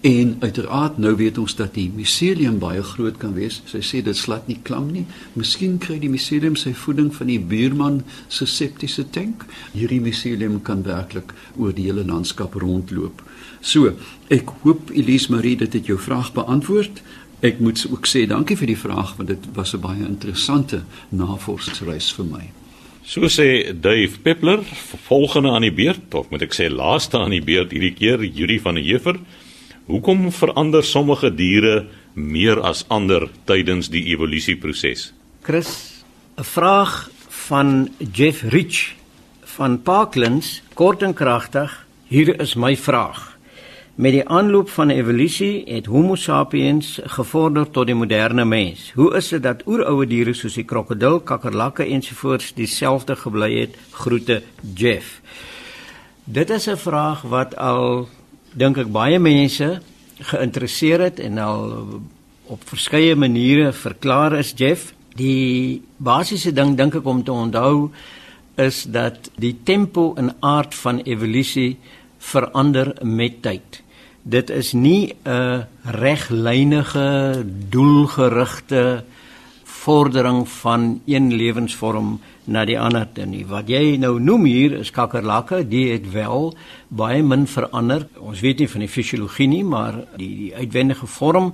En 0.00 0.36
uiteraard 0.38 0.98
nou 0.98 1.16
weet 1.18 1.38
ons 1.38 1.54
dat 1.58 1.72
die 1.74 1.88
miselium 1.90 2.60
baie 2.62 2.82
groot 2.86 3.16
kan 3.18 3.32
wees. 3.34 3.58
Sy 3.66 3.80
sê 3.82 4.02
dit 4.06 4.16
slat 4.16 4.46
nie 4.46 4.60
klam 4.62 4.92
nie. 4.94 5.02
Miskien 5.34 5.78
kry 5.82 5.96
die 5.98 6.10
miselium 6.10 6.54
sy 6.56 6.70
voeding 6.70 7.10
van 7.16 7.26
die 7.26 7.40
buurman 7.42 8.04
se 8.30 8.46
septiese 8.46 9.08
tank. 9.10 9.42
Hierdie 9.74 10.00
miselium 10.00 10.60
kan 10.62 10.84
werklik 10.86 11.34
oor 11.56 11.74
die 11.74 11.88
hele 11.88 12.04
landskap 12.06 12.54
rondloop. 12.54 13.24
So, 13.60 13.96
ek 14.30 14.52
hoop 14.62 14.92
Elise 14.94 15.32
Marie 15.34 15.56
dit 15.58 15.74
het 15.74 15.90
jou 15.90 15.98
vraag 15.98 16.30
beantwoord. 16.36 17.02
Ek 17.42 17.58
moet 17.58 17.82
ook 17.90 18.06
sê 18.06 18.22
dankie 18.30 18.58
vir 18.58 18.70
die 18.70 18.78
vraag 18.78 19.16
want 19.18 19.34
dit 19.34 19.50
was 19.54 19.74
'n 19.74 19.80
baie 19.80 20.06
interessante 20.06 20.84
navorsingsreis 21.10 22.12
vir 22.14 22.24
my. 22.24 22.44
So 23.04 23.20
sê 23.26 23.72
Dave 23.72 24.18
Peppler, 24.22 24.60
volgende 25.08 25.50
aan 25.50 25.62
die 25.62 25.72
beurt 25.72 26.14
of 26.14 26.30
moet 26.30 26.42
ek 26.42 26.54
sê 26.54 26.70
laaste 26.70 27.18
aan 27.18 27.30
die 27.30 27.42
beurt 27.42 27.70
hierdie 27.70 27.94
keer 27.94 28.24
Judy 28.24 28.60
van 28.60 28.74
der 28.74 28.84
Heever. 28.84 29.18
Hoekom 29.88 30.26
verander 30.36 30.84
sommige 30.84 31.30
diere 31.32 31.86
meer 32.12 32.58
as 32.60 32.82
ander 32.92 33.24
tydens 33.48 33.88
die 33.88 34.02
evolusieproses? 34.12 35.14
Chris, 35.40 36.04
'n 36.36 36.44
vraag 36.44 37.08
van 37.48 37.88
Jeff 38.12 38.42
Rich 38.42 38.92
van 39.56 39.82
Parklands, 39.82 40.62
kort 40.74 41.02
en 41.02 41.14
kragtig. 41.14 41.86
Hier 42.06 42.40
is 42.40 42.54
my 42.54 42.76
vraag. 42.76 43.38
Met 43.94 44.12
die 44.12 44.28
aanloop 44.28 44.68
van 44.70 44.90
evolusie 44.90 45.64
het 45.66 45.86
Homo 45.86 46.14
sapiens 46.14 47.00
gevorder 47.02 47.70
tot 47.70 47.86
die 47.86 47.94
moderne 47.94 48.44
mens. 48.44 48.92
Hoe 48.94 49.16
is 49.16 49.28
dit 49.28 49.42
dat 49.42 49.66
oeroue 49.66 50.06
diere 50.06 50.34
soos 50.34 50.54
die 50.54 50.64
krokodil, 50.64 51.20
kakkerlakke 51.20 51.84
ensovoorts 51.84 52.52
dieselfde 52.54 53.16
gebly 53.16 53.60
het? 53.60 53.76
Groete, 53.90 54.42
Jeff. 54.74 55.20
Dit 56.24 56.50
is 56.50 56.68
'n 56.68 56.76
vraag 56.76 57.22
wat 57.22 57.56
al 57.56 58.08
dink 58.58 58.78
ek 58.82 58.90
baie 58.90 59.18
mense 59.22 59.68
geïnteresseer 60.32 61.04
het 61.06 61.20
en 61.22 61.38
al 61.38 61.60
op 62.48 62.64
verskeie 62.66 63.14
maniere 63.14 63.72
verklaar 63.76 64.38
is 64.38 64.54
Jeff 64.56 64.92
die 65.18 65.82
basiese 65.98 66.52
ding 66.54 66.76
dink 66.78 66.96
ek 66.98 67.06
om 67.06 67.22
te 67.24 67.34
onthou 67.34 67.90
is 68.58 68.82
dat 68.90 69.30
die 69.38 69.54
tempo 69.64 70.12
en 70.18 70.32
aard 70.42 70.74
van 70.74 71.02
evolusie 71.06 71.76
verander 72.18 72.96
met 73.06 73.42
tyd. 73.42 73.82
Dit 74.22 74.50
is 74.50 74.72
nie 74.72 75.14
'n 75.24 75.66
reglynige 75.84 77.44
doelgerigte 77.70 79.04
vordering 79.78 80.42
van 80.48 81.00
een 81.06 81.30
lewensvorm 81.36 82.18
na 82.44 82.64
die 82.64 82.78
ander 82.80 83.06
te 83.12 83.26
nie. 83.26 83.44
Wat 83.46 83.68
jy 83.70 83.96
nou 84.00 84.16
noem 84.20 84.46
hier 84.48 84.78
is 84.80 84.90
kakkerlakke, 84.94 85.62
die 85.68 85.88
het 85.92 86.08
wel 86.12 86.52
baie 86.88 87.22
min 87.22 87.46
verander. 87.46 88.08
Ons 88.18 88.42
weet 88.44 88.62
nie 88.62 88.70
van 88.70 88.84
die 88.84 88.90
fisiologie 88.90 89.48
nie, 89.48 89.64
maar 89.64 90.02
die, 90.16 90.30
die 90.46 90.54
uitwendige 90.56 91.06
vorm 91.06 91.52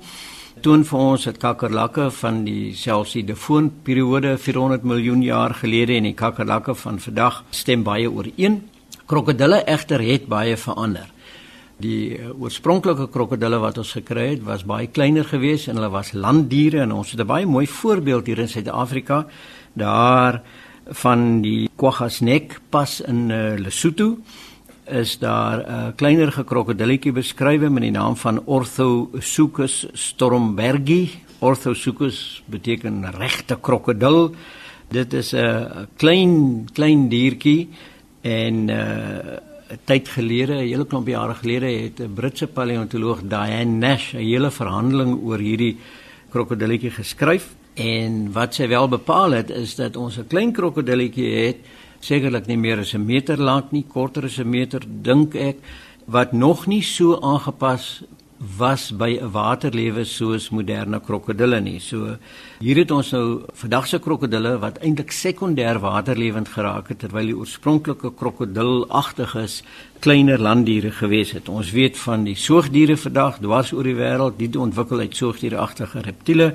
toon 0.63 0.85
vir 0.87 1.01
ons 1.03 1.25
dat 1.27 1.41
kakkerlakke 1.43 2.07
van 2.15 2.45
die 2.47 2.75
selfs 2.79 3.17
die 3.17 3.25
Devon 3.27 3.73
periode 3.85 4.37
400 4.39 4.85
miljoen 4.87 5.25
jaar 5.25 5.55
gelede 5.59 5.97
en 5.99 6.07
die 6.07 6.15
kakkerlakke 6.15 6.77
van 6.79 7.01
vandag 7.03 7.43
stem 7.51 7.83
baie 7.85 8.11
ooreen. 8.11 8.63
Krokodille 9.11 9.65
egter 9.69 10.01
het 10.01 10.29
baie 10.31 10.57
verander. 10.57 11.11
Die 11.83 12.15
oorspronklike 12.39 13.09
krokodille 13.11 13.59
wat 13.59 13.79
ons 13.83 13.97
gekry 13.97 14.29
het, 14.37 14.45
was 14.47 14.63
baie 14.67 14.87
kleiner 14.87 15.27
geweest 15.27 15.69
en 15.69 15.81
hulle 15.81 15.91
was 15.91 16.13
landdiere 16.15 16.85
en 16.85 16.93
ons 16.93 17.11
het 17.11 17.21
'n 17.21 17.27
baie 17.27 17.47
mooi 17.47 17.67
voorbeeld 17.67 18.27
hier 18.27 18.39
in 18.39 18.49
Suid-Afrika. 18.49 19.27
Daar 19.75 20.43
van 20.87 21.41
die 21.43 21.69
Kwagasnek 21.77 22.61
pas 22.71 23.01
in 23.01 23.31
uh, 23.31 23.57
Lesotho 23.59 24.19
is 24.87 25.19
daar 25.19 25.59
'n 25.59 25.71
uh, 25.71 25.89
kleiner 25.97 26.33
gekrokodilletjie 26.33 27.13
beskrywe 27.13 27.71
met 27.71 27.83
die 27.83 27.91
naam 27.91 28.17
van 28.17 28.43
Orthosuchus 28.45 29.87
stormbergi. 29.93 31.11
Orthosuchus 31.39 32.43
beteken 32.47 33.11
regte 33.19 33.59
krokodil. 33.61 34.35
Dit 34.89 35.13
is 35.13 35.33
'n 35.33 35.37
uh, 35.37 35.87
klein 35.97 36.69
klein 36.73 37.09
diertjie 37.09 37.69
en 38.21 38.69
uh, 38.69 39.19
tyd 39.85 40.09
gelede, 40.09 40.55
'n 40.55 40.69
hele 40.69 40.87
klomp 40.87 41.09
jare 41.09 41.35
gelede 41.35 41.67
het 41.67 42.01
'n 42.01 42.15
Britse 42.15 42.47
paleontoloog 42.47 43.23
Diane 43.23 43.79
Nash 43.79 44.15
'n 44.15 44.19
hele 44.19 44.51
verhandeling 44.51 45.23
oor 45.23 45.39
hierdie 45.39 45.77
krokodilletjie 46.31 46.91
geskryf. 46.91 47.55
En 47.75 48.33
wat 48.33 48.55
sy 48.55 48.69
wel 48.69 48.89
bepaal 48.89 49.31
het 49.31 49.51
is 49.51 49.75
dat 49.75 49.97
ons 49.97 50.19
'n 50.19 50.27
klein 50.27 50.53
krokodilletjie 50.53 51.47
het, 51.47 51.57
sekerlik 52.01 52.47
nie 52.47 52.57
meer 52.57 52.79
as 52.79 52.95
'n 52.95 53.05
meter 53.05 53.39
lank 53.39 53.73
nie, 53.73 53.85
korter 53.89 54.25
as 54.25 54.39
'n 54.39 54.51
meter 54.51 54.81
dink 54.87 55.35
ek, 55.35 55.57
wat 56.07 56.33
nog 56.33 56.67
nie 56.67 56.83
so 56.83 57.21
aangepas 57.21 58.03
was 58.57 58.91
by 58.97 59.19
'n 59.21 59.31
waterlewe 59.31 60.05
soos 60.05 60.51
moderne 60.51 61.01
krokodille 61.01 61.61
nie. 61.61 61.81
So 61.81 62.17
hier 62.61 62.77
het 62.77 62.91
ons 62.91 63.11
nou 63.11 63.43
vandag 63.53 63.87
se 63.87 63.99
krokodille 63.99 64.59
wat 64.59 64.79
eintlik 64.79 65.11
sekondêr 65.11 65.81
waterlewend 65.81 66.49
geraak 66.49 66.89
het 66.89 66.99
terwyl 66.99 67.27
die 67.27 67.37
oorspronklike 67.37 68.15
krokodilagtiges 68.15 69.63
kleiner 69.99 70.39
landdiere 70.39 70.91
gewees 70.91 71.33
het. 71.33 71.49
Ons 71.49 71.71
weet 71.71 71.99
van 71.99 72.25
die 72.25 72.37
soogdiere 72.37 72.97
vandag 72.97 73.39
dwars 73.39 73.73
oor 73.73 73.85
die 73.85 73.95
wêreld, 73.95 74.39
die 74.39 74.59
ontwikkel 74.59 74.99
uit 74.99 75.17
soogdiereagtige 75.17 76.01
reptiele 76.01 76.55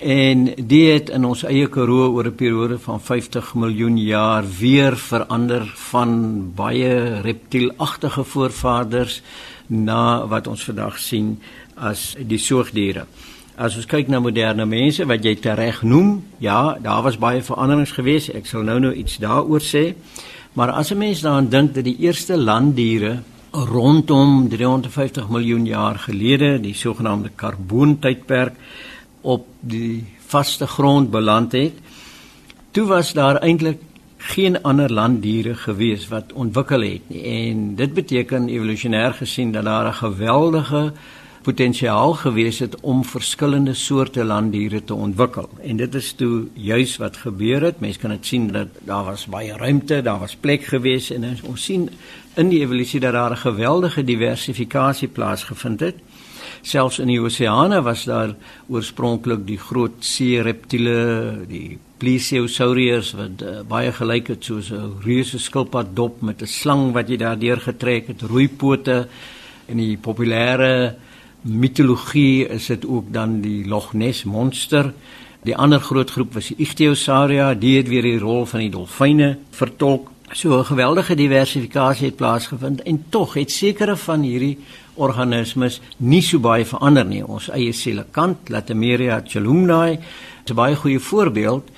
en 0.00 0.44
dit 0.56 0.92
het 0.92 1.10
in 1.14 1.24
ons 1.24 1.44
eie 1.44 1.68
Karoo 1.68 2.12
oor 2.14 2.26
'n 2.26 2.34
periode 2.34 2.78
van 2.78 3.00
50 3.00 3.54
miljoen 3.54 3.98
jaar 3.98 4.44
weer 4.58 4.96
verander 4.96 5.72
van 5.74 6.52
baie 6.54 7.20
reptielagtige 7.20 8.24
voorvaders 8.24 9.22
na 9.66 10.26
wat 10.26 10.46
ons 10.46 10.64
vandag 10.64 10.98
sien 10.98 11.38
as 11.76 12.14
die 12.18 12.38
soogdiere. 12.38 13.06
As 13.54 13.76
ons 13.78 13.86
kyk 13.86 14.08
na 14.10 14.18
moderne 14.18 14.66
mense 14.66 15.04
wat 15.06 15.24
jy 15.24 15.36
tereg 15.38 15.82
noem, 15.86 16.16
ja, 16.42 16.74
daar 16.82 17.04
was 17.06 17.20
baie 17.22 17.42
veranderings 17.42 17.94
geweest. 17.94 18.32
Ek 18.34 18.46
sal 18.50 18.66
nou 18.66 18.80
nou 18.82 18.92
iets 18.92 19.20
daaroor 19.22 19.62
sê. 19.62 19.94
Maar 20.54 20.70
as 20.70 20.90
'n 20.90 20.98
mens 20.98 21.20
daaraan 21.20 21.48
dink 21.48 21.74
dat 21.74 21.84
die 21.84 21.98
eerste 21.98 22.36
landdiere 22.36 23.22
rondom 23.50 24.48
350 24.48 25.28
miljoen 25.28 25.66
jaar 25.66 25.98
gelede, 25.98 26.60
die 26.60 26.74
sogenaamde 26.74 27.30
karboontydperk, 27.34 28.54
op 29.20 29.46
die 29.60 30.04
vaste 30.26 30.66
grond 30.66 31.10
beland 31.10 31.52
het, 31.52 31.72
toe 32.70 32.86
was 32.86 33.12
daar 33.12 33.36
eintlik 33.36 33.78
geen 34.24 34.62
ander 34.62 34.92
landdiere 34.92 35.54
gewees 35.54 36.08
wat 36.08 36.32
ontwikkel 36.32 36.80
het 36.80 37.08
nie. 37.12 37.22
En 37.24 37.74
dit 37.76 37.92
beteken 37.94 38.48
evolusionêr 38.48 39.12
gesien 39.12 39.52
dat 39.52 39.64
daar 39.64 39.86
'n 39.88 39.94
geweldige 39.94 40.92
potensiaal 41.42 42.12
gewees 42.12 42.58
het 42.58 42.80
om 42.80 43.04
verskillende 43.04 43.74
soorte 43.74 44.24
landdiere 44.24 44.84
te 44.84 44.94
ontwikkel. 44.94 45.48
En 45.62 45.76
dit 45.76 45.94
is 45.94 46.12
toe 46.12 46.46
juis 46.52 46.96
wat 46.96 47.16
gebeur 47.16 47.62
het. 47.62 47.80
Mense 47.80 47.98
kan 47.98 48.10
dit 48.10 48.26
sien 48.26 48.48
dat 48.52 48.68
daar 48.80 49.04
was 49.04 49.26
baie 49.26 49.56
ruimte, 49.56 50.02
daar 50.02 50.18
was 50.18 50.36
plek 50.36 50.64
gewees 50.64 51.10
en 51.10 51.38
ons 51.42 51.64
sien 51.64 51.90
in 52.34 52.48
die 52.48 52.60
evolusie 52.60 53.00
dat 53.00 53.12
daar 53.12 53.30
'n 53.30 53.36
geweldige 53.36 54.04
diversifikasie 54.04 55.08
plaasgevind 55.08 55.80
het. 55.80 55.94
Selfs 56.64 56.98
in 56.98 57.10
die 57.12 57.20
oseane 57.20 57.82
was 57.84 58.06
daar 58.08 58.30
oorspronklik 58.72 59.42
die 59.44 59.58
groot 59.60 60.00
see 60.00 60.40
reptiele, 60.40 61.44
die 61.48 61.76
plesiosauriërs 62.00 63.10
wat 63.18 63.42
uh, 63.44 63.58
baie 63.68 63.92
gelyk 63.92 64.30
het 64.32 64.44
soos 64.44 64.70
'n 64.72 65.00
reuse 65.04 65.38
skilpad 65.38 65.94
dop 65.94 66.22
met 66.22 66.42
'n 66.42 66.46
slang 66.46 66.92
wat 66.92 67.08
jy 67.08 67.16
daardeur 67.16 67.60
getrek 67.60 68.08
het, 68.08 68.22
roeipote 68.22 69.08
en 69.68 69.76
die 69.76 69.96
populêre 69.96 70.96
mitologie 71.42 72.48
is 72.48 72.66
dit 72.66 72.86
ook 72.86 73.12
dan 73.12 73.40
die 73.40 73.68
Loch 73.68 73.92
Ness 73.92 74.24
monster. 74.24 74.92
Die 75.44 75.56
ander 75.56 75.80
groot 75.80 76.10
groep 76.10 76.34
was 76.34 76.48
die 76.48 76.56
Ichthyosauria, 76.64 77.54
die 77.54 77.76
het 77.76 77.88
weer 77.88 78.02
die 78.02 78.18
rol 78.18 78.46
van 78.46 78.60
die 78.60 78.70
dolfyne 78.70 79.36
vertolk. 79.50 80.10
So 80.32 80.58
'n 80.58 80.64
geweldige 80.64 81.14
diversifikasie 81.14 82.06
het 82.06 82.16
plaasgevind 82.16 82.82
en 82.82 83.04
tog 83.08 83.34
het 83.34 83.50
sekere 83.50 83.96
van 83.96 84.22
hierdie 84.22 84.58
organismes 84.96 85.80
nie 85.98 86.22
so 86.22 86.38
baie 86.38 86.64
verander 86.64 87.04
nie. 87.04 87.22
Ons 87.24 87.48
eie 87.48 87.72
selekant, 87.72 88.50
Latimeria 88.50 89.20
chalumnae, 89.26 89.98
is 90.44 90.50
'n 90.50 90.54
baie 90.54 90.76
goeie 90.76 91.00
voorbeeld 91.00 91.70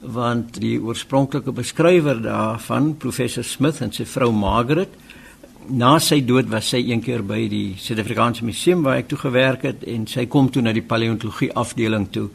want 0.00 0.60
die 0.60 0.78
oorspronklike 0.78 1.52
beskrywer 1.52 2.20
daarvan, 2.20 2.94
professor 2.98 3.44
Smith 3.44 3.80
en 3.80 3.92
sy 3.92 4.04
vrou 4.04 4.32
Margaret, 4.32 4.90
na 5.68 5.98
sy 5.98 6.20
dood 6.20 6.50
was 6.52 6.68
sy 6.68 6.82
een 6.84 7.00
keer 7.00 7.22
by 7.24 7.48
die 7.48 7.74
Suid-Afrikaanse 7.80 8.44
Museum 8.44 8.82
waar 8.84 9.00
ek 9.00 9.08
toe 9.08 9.18
gewerk 9.18 9.62
het 9.62 9.84
en 9.88 10.06
sy 10.06 10.26
kom 10.26 10.50
toe 10.52 10.62
na 10.62 10.74
die 10.76 10.84
paleontologie 10.84 11.52
afdeling 11.56 12.10
toe 12.12 12.28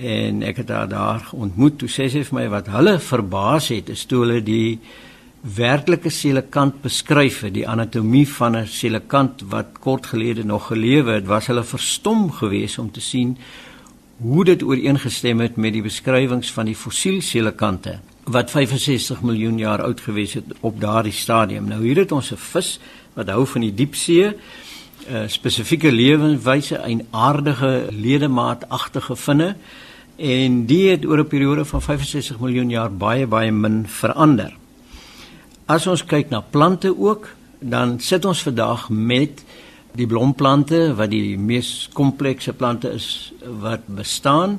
en 0.00 0.42
ek 0.42 0.62
het 0.62 0.72
haar 0.72 0.88
daar 0.88 1.28
ontmoet 1.36 1.76
toe 1.78 1.88
sê 1.92 2.08
sy 2.10 2.24
vir 2.24 2.38
my 2.38 2.46
wat 2.54 2.70
hulle 2.72 2.96
verbaas 2.98 3.68
het 3.74 3.92
is 3.92 4.06
toe 4.08 4.24
hulle 4.24 4.40
die 4.42 4.80
werklike 5.44 6.08
selekant 6.08 6.80
beskryf 6.80 7.42
het 7.44 7.52
die 7.54 7.66
anatomie 7.68 8.24
van 8.28 8.56
'n 8.56 8.66
selekant 8.66 9.42
wat 9.48 9.78
kort 9.80 10.06
gelede 10.06 10.44
nog 10.44 10.66
gelewe 10.66 11.12
het 11.12 11.26
was 11.26 11.46
hulle 11.46 11.64
verstom 11.64 12.32
geweest 12.32 12.78
om 12.78 12.90
te 12.90 13.00
sien 13.00 13.36
hoe 14.16 14.44
dit 14.44 14.62
ooreengestem 14.62 15.40
het 15.40 15.56
met 15.56 15.72
die 15.72 15.82
beskrywings 15.82 16.52
van 16.52 16.64
die 16.64 16.74
fossiel 16.74 17.20
selekante 17.20 17.98
wat 18.24 18.50
65 18.50 19.22
miljoen 19.22 19.58
jaar 19.58 19.82
oud 19.82 20.00
gewees 20.00 20.32
het 20.32 20.44
op 20.60 20.80
daardie 20.80 21.12
stadium 21.12 21.68
nou 21.68 21.82
hier 21.82 21.96
het 21.96 22.12
ons 22.12 22.32
'n 22.32 22.36
vis 22.36 22.80
wat 23.14 23.28
hou 23.28 23.46
van 23.46 23.60
die 23.60 23.74
diepsee 23.74 24.26
'n 24.28 25.14
uh, 25.14 25.28
spesifieke 25.28 25.92
lewenswyse, 25.92 26.80
'n 26.88 27.06
aardige 27.10 27.88
ledemaatagtige 27.90 29.16
vinne 29.16 29.56
en 30.16 30.66
die 30.66 30.90
het 30.90 31.06
oor 31.06 31.18
'n 31.18 31.26
periode 31.26 31.64
van 31.64 31.82
65 31.82 32.40
miljoen 32.40 32.70
jaar 32.70 32.92
baie 32.92 33.26
baie 33.26 33.52
min 33.52 33.84
verander. 33.86 34.63
As 35.64 35.86
ons 35.88 36.02
kyk 36.04 36.28
na 36.28 36.42
plante 36.44 36.90
ook, 36.92 37.30
dan 37.64 37.96
sit 37.96 38.26
ons 38.28 38.42
vandag 38.44 38.90
met 38.92 39.40
die 39.96 40.04
blomplante 40.06 40.90
wat 40.98 41.08
die 41.08 41.38
mees 41.40 41.88
komplekse 41.96 42.52
plante 42.52 42.90
is 42.92 43.32
wat 43.62 43.86
bestaan. 43.88 44.58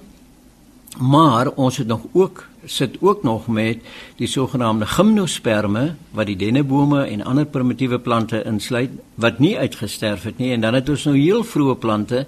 Maar 0.98 1.52
ons 1.62 1.78
het 1.78 1.88
nog 1.88 2.08
ook 2.14 2.48
sit 2.66 2.98
ook 3.02 3.22
nog 3.24 3.46
met 3.48 3.84
die 4.18 4.28
sogenaamde 4.28 4.88
gimnosperme 4.90 5.84
wat 6.18 6.26
die 6.26 6.38
dennebome 6.42 7.04
en 7.04 7.22
ander 7.22 7.46
primitiewe 7.46 8.00
plante 8.00 8.42
insluit 8.42 8.96
wat 9.22 9.38
nie 9.40 9.54
uitgesterf 9.60 10.24
het 10.24 10.40
nie 10.42 10.50
en 10.56 10.66
dan 10.66 10.74
het 10.74 10.90
ons 10.90 11.06
nou 11.06 11.14
heel 11.18 11.44
vroeë 11.46 11.76
plante 11.84 12.24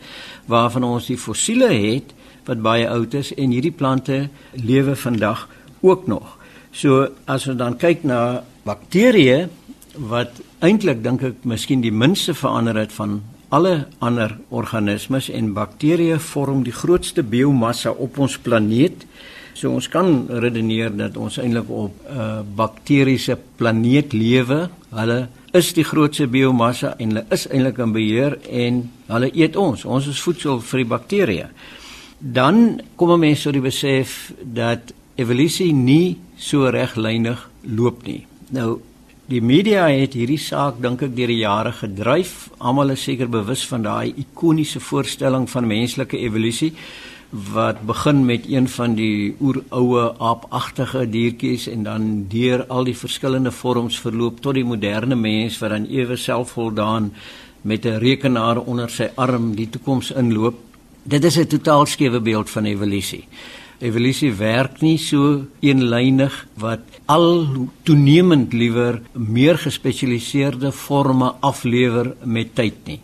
waarvan 0.46 0.86
ons 0.86 1.10
die 1.10 1.18
fossiele 1.18 1.72
het 1.74 2.14
wat 2.46 2.62
baie 2.62 2.86
oud 2.90 3.18
is 3.18 3.34
en 3.34 3.56
hierdie 3.56 3.74
plante 3.74 4.28
lewe 4.54 4.96
vandag 4.96 5.48
ook 5.82 6.06
nog. 6.08 6.38
So 6.72 7.08
as 7.26 7.48
ons 7.48 7.58
dan 7.58 7.80
kyk 7.82 8.06
na 8.06 8.44
bakterieë 8.68 9.48
wat 10.12 10.42
eintlik 10.62 11.02
dink 11.06 11.24
ek 11.26 11.46
miskien 11.48 11.82
die 11.82 11.94
minste 11.94 12.36
verander 12.38 12.78
het 12.78 12.94
van 12.94 13.22
alle 13.50 13.88
ander 14.04 14.36
organismes 14.52 15.30
en 15.32 15.54
bakterieë 15.56 16.20
vorm 16.20 16.66
die 16.68 16.76
grootste 16.76 17.24
biomassa 17.24 17.94
op 17.96 18.20
ons 18.20 18.36
planeet. 18.44 19.06
So 19.58 19.72
ons 19.74 19.88
kan 19.90 20.28
redeneer 20.44 20.92
dat 20.94 21.18
ons 21.18 21.40
eintlik 21.42 21.70
op 21.70 21.94
'n 22.06 22.20
uh, 22.20 22.42
bakteriese 22.56 23.38
planeet 23.58 24.14
lewe. 24.14 24.70
Hulle 24.92 25.28
is 25.54 25.74
die 25.74 25.84
grootste 25.84 26.28
biomassa 26.28 26.96
en 26.98 27.10
hulle 27.10 27.26
is 27.30 27.48
eintlik 27.48 27.78
in 27.78 27.92
beheer 27.92 28.38
en 28.52 28.92
hulle 29.08 29.32
eet 29.34 29.56
ons. 29.56 29.86
Ons 29.86 30.08
is 30.08 30.22
voedsel 30.22 30.62
vir 30.62 30.78
die 30.78 30.92
bakterieë. 30.94 31.48
Dan 32.20 32.82
kom 32.96 33.20
mense 33.20 33.44
tot 33.44 33.54
die 33.54 33.62
besef 33.62 34.34
dat 34.42 34.94
evolusie 35.16 35.74
nie 35.74 36.18
so 36.38 36.70
reglynig 36.70 37.50
loop 37.62 38.06
nie. 38.06 38.26
Nou 38.50 38.80
Die 39.28 39.42
media 39.44 39.90
het 39.92 40.14
hierdie 40.16 40.40
saak 40.40 40.78
dink 40.80 41.02
ek 41.04 41.12
deur 41.18 41.28
die 41.28 41.42
jare 41.42 41.74
gedryf. 41.76 42.46
Almal 42.64 42.94
is 42.94 43.02
seker 43.04 43.28
bewus 43.28 43.66
van 43.68 43.84
daai 43.84 44.14
ikoniese 44.24 44.80
voorstelling 44.80 45.50
van 45.52 45.68
menslike 45.68 46.16
evolusie 46.16 46.70
wat 47.52 47.82
begin 47.90 48.22
met 48.24 48.46
een 48.48 48.70
van 48.72 48.96
die 48.96 49.36
oeroue 49.44 50.06
aapagtige 50.30 51.04
diertjies 51.12 51.68
en 51.68 51.84
dan 51.84 52.08
deur 52.32 52.64
al 52.72 52.88
die 52.88 52.96
verskillende 52.96 53.52
vorms 53.52 54.00
verloop 54.00 54.40
tot 54.40 54.56
die 54.56 54.64
moderne 54.64 55.20
mens 55.20 55.60
wat 55.60 55.76
dan 55.76 55.92
ewe 55.92 56.16
selfvoldaan 56.16 57.12
met 57.68 57.86
'n 57.86 58.00
rekenaar 58.00 58.64
onder 58.64 58.90
sy 58.90 59.12
arm 59.16 59.56
die 59.56 59.70
toekoms 59.70 60.12
inloop. 60.12 60.56
Dit 61.04 61.24
is 61.24 61.38
'n 61.38 61.48
totaal 61.48 61.86
skewe 61.86 62.22
beeld 62.22 62.50
van 62.50 62.66
evolusie 62.66 63.28
evolusie 63.80 64.32
werk 64.34 64.82
nie 64.82 64.98
so 64.98 65.46
eenlynig 65.62 66.34
wat 66.58 66.82
al 67.06 67.46
toenemend 67.88 68.54
liewer 68.54 69.02
meer 69.14 69.58
gespesialiseerde 69.58 70.72
forme 70.72 71.34
aflewer 71.46 72.16
met 72.24 72.56
tyd 72.56 72.80
nie. 72.86 73.02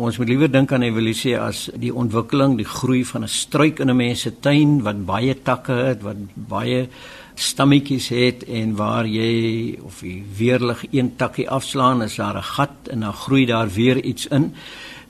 Ons 0.00 0.16
moet 0.16 0.30
liewer 0.30 0.48
dink 0.48 0.70
aan 0.72 0.86
evolusie 0.86 1.34
as 1.36 1.66
die 1.76 1.92
ontwikkeling, 1.92 2.56
die 2.56 2.68
groei 2.68 3.02
van 3.04 3.24
'n 3.24 3.28
struik 3.28 3.80
in 3.80 3.90
'n 3.90 3.96
mens 3.96 4.20
se 4.20 4.32
tuin 4.40 4.82
wat 4.82 5.04
baie 5.04 5.34
takke 5.34 5.72
het, 5.72 6.02
wat 6.02 6.16
baie 6.34 6.88
stammetjies 7.34 8.08
het 8.08 8.44
en 8.44 8.76
waar 8.76 9.06
jy 9.06 9.78
of 9.82 10.00
jy 10.00 10.22
weerlig 10.38 10.84
een 10.92 11.16
takkie 11.16 11.48
afslaan, 11.48 12.02
is 12.02 12.16
daar 12.16 12.36
'n 12.36 12.42
gat 12.42 12.88
en 12.90 13.00
dan 13.00 13.12
groei 13.12 13.46
daar 13.46 13.68
weer 13.68 14.04
iets 14.04 14.26
in. 14.26 14.54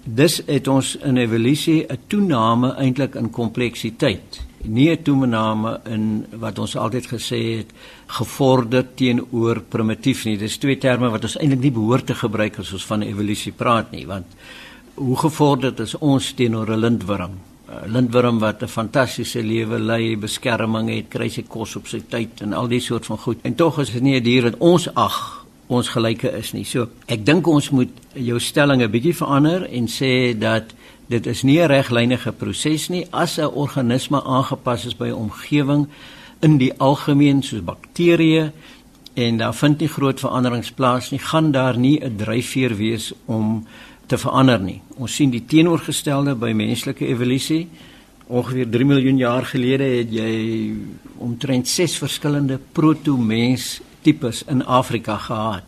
Dis 0.04 0.42
het 0.46 0.68
ons 0.68 0.96
in 0.96 1.16
evolusie 1.16 1.86
'n 1.88 1.98
toename 2.06 2.74
eintlik 2.74 3.14
in 3.14 3.30
kompleksiteit 3.30 4.52
nie 4.64 4.90
'n 4.90 5.02
toename 5.02 5.80
in 5.84 6.26
wat 6.38 6.58
ons 6.58 6.76
altyd 6.76 7.06
gesê 7.06 7.56
het 7.56 7.70
gevorder 8.06 8.86
teenoor 8.94 9.60
primitief 9.68 10.24
nie. 10.24 10.36
Dis 10.36 10.56
twee 10.56 10.78
terme 10.78 11.10
wat 11.10 11.22
ons 11.22 11.36
eintlik 11.36 11.60
nie 11.60 11.70
behoort 11.70 12.06
te 12.06 12.14
gebruik 12.14 12.58
as 12.58 12.72
ons 12.72 12.86
van 12.86 13.02
evolusie 13.02 13.52
praat 13.52 13.90
nie, 13.90 14.06
want 14.06 14.26
hoe 14.94 15.16
gevorderd 15.16 15.80
is 15.80 15.98
ons 15.98 16.32
teenoor 16.32 16.70
'n 16.70 16.78
lintworm? 16.78 17.32
'n 17.68 17.92
Lintworm 17.92 18.38
wat 18.38 18.62
'n 18.62 18.68
fantastiese 18.68 19.42
lewe 19.42 19.78
lei, 19.78 20.16
beskerming 20.16 20.88
het, 20.90 21.08
kry 21.08 21.28
sy 21.28 21.42
kos 21.42 21.76
op 21.76 21.86
sy 21.86 22.02
tyd 22.08 22.40
en 22.40 22.52
al 22.52 22.68
die 22.68 22.80
soort 22.80 23.06
van 23.06 23.18
goed. 23.18 23.38
En 23.42 23.54
tog 23.54 23.78
is 23.78 23.90
dit 23.90 24.02
nie 24.02 24.20
'n 24.20 24.22
dier 24.22 24.42
wat 24.42 24.58
ons 24.58 24.94
ag 24.94 25.41
ons 25.66 25.88
gelyke 25.88 26.30
is 26.38 26.52
nie. 26.52 26.64
So, 26.64 26.88
ek 27.06 27.24
dink 27.26 27.46
ons 27.46 27.70
moet 27.70 27.90
jou 28.14 28.38
stelling 28.40 28.82
'n 28.82 28.90
bietjie 28.90 29.14
verander 29.14 29.68
en 29.70 29.86
sê 29.86 30.38
dat 30.38 30.74
dit 31.08 31.26
is 31.26 31.42
nie 31.42 31.60
'n 31.60 31.68
reglynige 31.68 32.32
proses 32.32 32.88
nie. 32.88 33.06
As 33.10 33.38
'n 33.38 33.54
organisme 33.54 34.22
aangepas 34.22 34.86
is 34.86 34.96
by 34.96 35.08
'n 35.08 35.14
omgewing 35.14 35.86
in 36.40 36.58
die 36.58 36.72
algemeen 36.78 37.42
soos 37.42 37.62
bakterieë 37.62 38.52
en 39.14 39.36
daar 39.36 39.54
vind 39.54 39.78
nie 39.78 39.88
groot 39.88 40.20
veranderings 40.20 40.70
plaas 40.70 41.10
nie 41.10 41.20
gaan 41.20 41.52
daar 41.52 41.78
nie 41.78 42.00
'n 42.00 42.16
dryfveer 42.16 42.76
wees 42.76 43.12
om 43.26 43.66
te 44.06 44.18
verander 44.18 44.60
nie. 44.60 44.80
Ons 44.96 45.14
sien 45.14 45.30
die 45.30 45.44
teenoorgestelde 45.44 46.34
by 46.34 46.52
menslike 46.52 47.06
evolusie. 47.06 47.68
Ongeveer 48.26 48.68
3 48.68 48.84
miljoen 48.84 49.16
jaar 49.16 49.46
gelede 49.46 49.84
het 49.84 50.12
jy 50.12 50.74
omtrent 51.16 51.68
6 51.68 51.98
verskillende 51.98 52.58
proto-mens 52.72 53.80
tipes 54.02 54.44
in 54.44 54.64
Afrika 54.64 55.16
gehad 55.16 55.64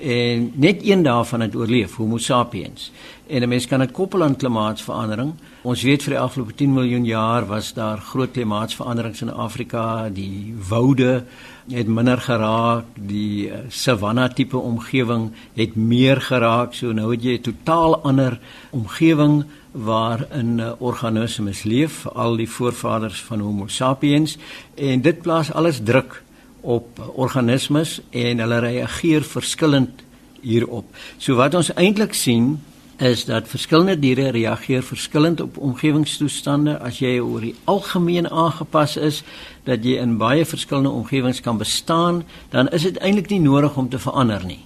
en 0.00 0.52
net 0.54 0.80
een 0.82 1.02
daarvan 1.02 1.40
het 1.40 1.56
oorleef, 1.56 1.94
Homo 1.94 2.18
sapiens. 2.18 2.92
En 3.26 3.42
'n 3.42 3.48
mens 3.48 3.66
kan 3.66 3.78
dit 3.78 3.90
koppel 3.90 4.22
aan 4.22 4.36
klimaatsverandering. 4.36 5.32
Ons 5.62 5.82
weet 5.82 6.02
vir 6.02 6.12
die 6.12 6.20
afgelope 6.20 6.54
10 6.54 6.72
miljoen 6.72 7.04
jaar 7.04 7.46
was 7.46 7.72
daar 7.72 7.98
groot 7.98 8.30
klimaatsveranderings 8.30 9.20
in 9.20 9.32
Afrika, 9.32 10.08
die 10.08 10.54
woude 10.68 11.24
het 11.68 11.86
minder 11.86 12.18
geraak, 12.18 12.84
die 12.94 13.50
eh, 13.50 13.58
savanna 13.68 14.28
tipe 14.28 14.56
omgewing 14.56 15.30
het 15.54 15.74
meer 15.74 16.20
geraak. 16.20 16.74
So 16.74 16.92
nou 16.92 17.10
het 17.10 17.22
jy 17.22 17.32
'n 17.32 17.40
totaal 17.40 18.02
ander 18.02 18.40
omgewing 18.70 19.44
waarin 19.70 20.58
uh, 20.58 20.72
organismes 20.78 21.62
leef, 21.62 22.06
al 22.06 22.36
die 22.36 22.48
voorvaders 22.48 23.22
van 23.22 23.40
Homo 23.40 23.66
sapiens 23.66 24.38
en 24.74 25.00
dit 25.00 25.22
plaas 25.22 25.52
alles 25.52 25.80
druk 25.84 26.22
op 26.60 26.98
organismes 27.14 28.00
en 28.10 28.38
hulle 28.38 28.58
reageer 28.58 29.22
verskillend 29.22 30.02
hierop. 30.40 30.86
So 31.18 31.36
wat 31.40 31.54
ons 31.54 31.72
eintlik 31.74 32.14
sien 32.14 32.58
is 33.00 33.24
dat 33.24 33.48
verskillende 33.48 33.96
diere 33.98 34.28
reageer 34.30 34.82
verskillend 34.84 35.40
op 35.40 35.56
omgewingstoestande 35.56 36.76
as 36.84 36.98
jy 37.00 37.16
oor 37.18 37.40
die 37.40 37.54
algemeen 37.64 38.28
aangepas 38.28 38.98
is 39.00 39.22
dat 39.64 39.84
jy 39.84 39.96
in 40.02 40.18
baie 40.20 40.44
verskillende 40.44 40.92
omgewings 40.92 41.40
kan 41.40 41.58
bestaan, 41.58 42.24
dan 42.52 42.68
is 42.76 42.84
dit 42.84 43.00
eintlik 43.00 43.30
nie 43.32 43.40
nodig 43.40 43.76
om 43.76 43.88
te 43.88 43.98
verander 43.98 44.44
nie. 44.44 44.60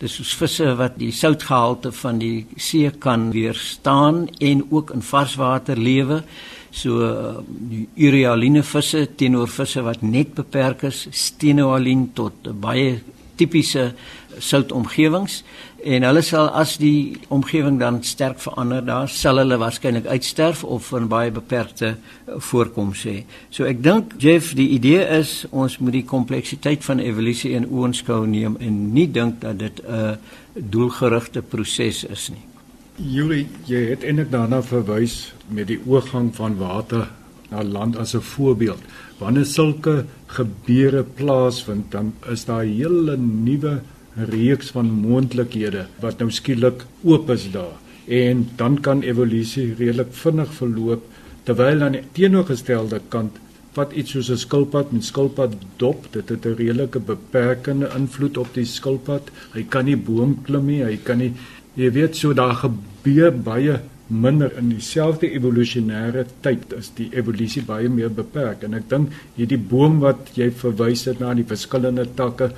Dis 0.00 0.14
soos 0.16 0.30
visse 0.38 0.64
wat 0.78 0.94
die 0.96 1.10
soutgehalte 1.12 1.90
van 1.92 2.22
die 2.22 2.46
see 2.56 2.88
kan 3.04 3.26
weerstaan 3.34 4.28
en 4.38 4.62
ook 4.70 4.94
in 4.94 5.02
varswater 5.04 5.76
lewe. 5.76 6.22
So 6.70 7.42
die 7.46 7.86
urealine 7.98 8.62
visse 8.62 9.06
teenoor 9.16 9.50
visse 9.50 9.82
wat 9.82 10.02
net 10.02 10.34
beperk 10.34 10.84
is, 10.90 11.06
stenoaline 11.10 12.12
tot 12.14 12.52
baie 12.62 13.00
tipiese 13.40 13.92
soutomgewings 14.38 15.40
en 15.84 16.04
hulle 16.04 16.20
sal 16.24 16.50
as 16.60 16.74
die 16.80 17.16
omgewing 17.32 17.78
dan 17.80 18.02
sterk 18.04 18.40
verander 18.42 18.84
daar 18.84 19.08
sal 19.08 19.40
hulle 19.40 19.56
waarskynlik 19.60 20.06
uitsterf 20.12 20.62
of 20.64 20.90
in 20.96 21.08
baie 21.08 21.32
beperkte 21.32 21.94
eh, 21.94 22.36
voorkoms 22.50 23.06
hê. 23.08 23.16
So 23.50 23.68
ek 23.68 23.80
dink 23.84 24.14
Jeff 24.20 24.52
die 24.58 24.68
idee 24.76 25.06
is 25.20 25.46
ons 25.50 25.78
moet 25.80 25.96
die 25.96 26.06
kompleksiteit 26.06 26.84
van 26.84 27.00
evolusie 27.00 27.54
in 27.56 27.68
oënskou 27.68 28.22
neem 28.28 28.60
en 28.60 28.78
nie 28.94 29.08
dink 29.08 29.40
dat 29.46 29.58
dit 29.58 29.82
'n 29.88 30.18
doelgerigte 30.54 31.42
proses 31.42 32.04
is 32.04 32.28
nie. 32.30 32.49
Julie, 32.96 33.46
jy 33.66 33.90
het 33.90 34.04
eintlik 34.04 34.30
daarna 34.30 34.62
verwys 34.62 35.32
met 35.48 35.68
die 35.68 35.80
oorgang 35.86 36.34
van 36.34 36.56
water 36.58 37.08
na 37.50 37.62
land 37.62 37.96
as 37.96 38.14
'n 38.14 38.20
voorbeeld. 38.20 38.82
Wanneer 39.18 39.44
sulke 39.46 40.04
gebeure 40.26 41.02
plaasvind, 41.02 41.90
dan 41.90 42.12
is 42.30 42.44
daar 42.44 42.64
'n 42.64 42.74
hele 42.74 43.16
nuwe 43.16 43.80
reeks 44.16 44.70
van 44.74 44.90
moontlikhede 44.90 45.86
wat 46.02 46.18
nou 46.18 46.30
skielik 46.30 46.84
oop 47.06 47.30
is 47.30 47.46
daar 47.52 47.78
en 48.10 48.48
dan 48.56 48.80
kan 48.80 49.02
evolusie 49.02 49.74
redelik 49.78 50.10
vinnig 50.22 50.50
verloop 50.54 51.04
terwyl 51.46 51.82
aan 51.86 51.92
die 51.98 52.02
teenoorgestelde 52.16 53.00
kant 53.08 53.38
wat 53.76 53.92
iets 53.92 54.10
soos 54.10 54.30
'n 54.30 54.36
skilpad 54.36 54.92
met 54.92 55.04
skilpad 55.04 55.54
dop 55.76 56.06
dit 56.12 56.28
het 56.28 56.46
'n 56.46 56.56
redelike 56.58 56.98
beperkende 56.98 57.90
invloed 57.96 58.36
op 58.36 58.54
die 58.54 58.64
skilpad 58.64 59.30
hy 59.54 59.62
kan 59.62 59.84
nie 59.84 59.96
boom 59.96 60.42
klim 60.42 60.66
nie 60.66 60.82
hy 60.82 60.96
kan 60.96 61.18
nie 61.18 61.32
jy 61.76 61.90
weet 61.94 62.16
so 62.16 62.34
daar 62.34 62.54
gebeur 62.54 63.32
baie 63.32 63.80
minder 64.10 64.50
in 64.58 64.72
dieselfde 64.72 65.30
evolusionêre 65.30 66.26
tyd 66.42 66.72
is 66.74 66.90
die 66.96 67.10
evolusie 67.14 67.62
baie 67.62 67.88
meer 67.88 68.10
beperk 68.10 68.64
en 68.66 68.74
ek 68.74 68.88
dink 68.90 69.12
hierdie 69.36 69.60
boom 69.72 70.00
wat 70.02 70.32
jy 70.34 70.50
verwys 70.50 71.06
het 71.06 71.20
na 71.22 71.34
die 71.34 71.46
verskillende 71.46 72.08
takke 72.18 72.50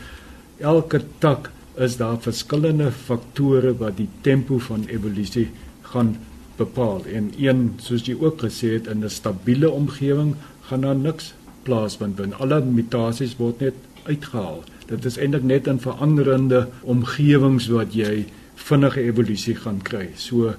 elke 0.61 1.03
tak 1.20 1.51
is 1.77 1.96
daar 1.96 2.18
verskillende 2.20 2.90
faktore 2.92 3.72
wat 3.79 3.96
die 3.96 4.09
tempo 4.22 4.59
van 4.59 4.85
evolusie 4.88 5.48
gaan 5.92 6.16
bepaal. 6.57 7.05
En 7.09 7.33
een 7.38 7.62
soos 7.81 8.05
jy 8.07 8.16
ook 8.20 8.44
gesê 8.44 8.75
het 8.77 8.87
in 8.87 9.05
'n 9.05 9.11
stabiele 9.11 9.70
omgewing 9.70 10.35
gaan 10.68 10.81
daar 10.81 10.96
niks 10.96 11.35
plaasvind 11.62 12.18
want 12.18 12.35
alle 12.35 12.61
mutasies 12.61 13.37
word 13.37 13.61
net 13.61 13.75
uitgehaal. 14.05 14.64
Dit 14.87 15.05
is 15.05 15.16
eintlik 15.16 15.42
net 15.42 15.66
in 15.66 15.81
veranderende 15.81 16.68
omgewings 16.83 17.66
wat 17.68 17.94
jy 17.94 18.27
vinnige 18.68 19.01
evolusie 19.01 19.57
gaan 19.57 19.81
kry. 19.83 20.09
So 20.16 20.55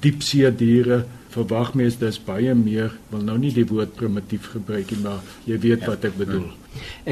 diepsee 0.00 0.50
diere 0.52 1.04
verwag 1.36 1.74
mens 1.76 1.98
dis 2.00 2.18
baie 2.22 2.54
meer 2.56 2.92
wil 3.10 3.24
nou 3.24 3.36
nie 3.40 3.52
die 3.52 3.66
woord 3.68 3.96
primitief 3.96 4.50
gebruik 4.54 4.92
nie 4.92 5.02
maar 5.02 5.20
jy 5.48 5.58
weet 5.60 5.84
ja, 5.84 5.90
wat 5.92 6.04
ek 6.08 6.16
bedoel. 6.20 6.46
Ja. 6.46 6.62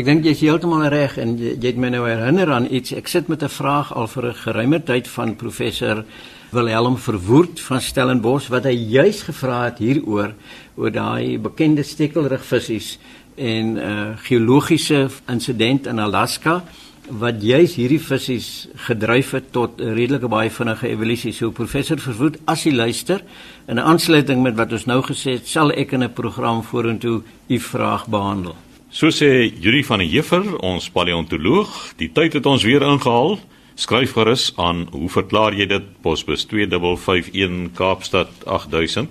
Ek 0.00 0.04
dink 0.04 0.24
jy's 0.28 0.42
heeltemal 0.44 0.86
reg 0.92 1.16
en 1.20 1.36
jy, 1.40 1.54
jy 1.56 1.72
het 1.72 1.80
my 1.80 1.90
nou 1.92 2.04
herinner 2.06 2.52
aan 2.52 2.68
iets. 2.68 2.92
Ek 2.92 3.08
sit 3.08 3.28
met 3.28 3.42
'n 3.42 3.48
vraag 3.48 3.92
al 3.92 4.06
vir 4.06 4.28
'n 4.28 4.40
geruime 4.44 4.80
tyd 4.82 5.08
van 5.08 5.36
professor 5.36 6.04
Wilhelm 6.52 6.96
Verwoerd 6.96 7.60
van 7.60 7.80
Stellenbosch 7.80 8.48
wat 8.48 8.64
hy 8.64 8.74
juis 8.74 9.22
gevra 9.22 9.64
het 9.64 9.78
hieroor 9.78 10.34
oor 10.76 10.90
daai 10.90 11.38
bekende 11.38 11.82
stekkelrugvisse 11.82 12.98
en 13.36 13.76
uh, 13.76 14.14
geologiese 14.22 15.08
insident 15.26 15.86
in 15.86 15.98
Alaska 15.98 16.62
wat 17.08 17.42
juis 17.42 17.74
hierdie 17.76 18.00
visse 18.00 18.38
gedryf 18.86 19.30
het 19.36 19.52
tot 19.52 19.80
'n 19.80 19.94
redelike 19.94 20.28
baie 20.28 20.50
vinnige 20.50 20.88
evolusie. 20.88 21.32
So 21.32 21.50
professor 21.50 21.98
Verwoerd, 21.98 22.38
as 22.46 22.64
jy 22.64 22.72
luister 22.72 23.20
in 23.68 23.76
'n 23.76 23.82
aansluiting 23.82 24.42
met 24.42 24.56
wat 24.56 24.72
ons 24.72 24.86
nou 24.86 25.02
gesê 25.02 25.30
het, 25.32 25.48
sal 25.48 25.70
ek 25.70 25.92
in 25.92 26.02
'n 26.02 26.12
program 26.12 26.62
vorentoe 26.62 27.22
u 27.48 27.58
vraag 27.58 28.06
behandel. 28.06 28.56
So 28.90 29.10
sê 29.10 29.52
Juri 29.60 29.84
van 29.84 29.98
der 29.98 30.08
Heever, 30.08 30.58
ons 30.58 30.90
paleontoloog, 30.90 31.92
die 31.96 32.12
tyd 32.12 32.32
het 32.32 32.46
ons 32.46 32.62
weer 32.62 32.82
ingehaal. 32.82 33.38
Skryf 33.74 34.12
gerus 34.12 34.52
aan, 34.56 34.88
hoe 34.90 35.08
verklaar 35.08 35.54
jy 35.54 35.66
dit? 35.66 35.82
Posbus 36.00 36.44
2551 36.44 37.72
Kaapstad 37.74 38.28
8000 38.46 39.08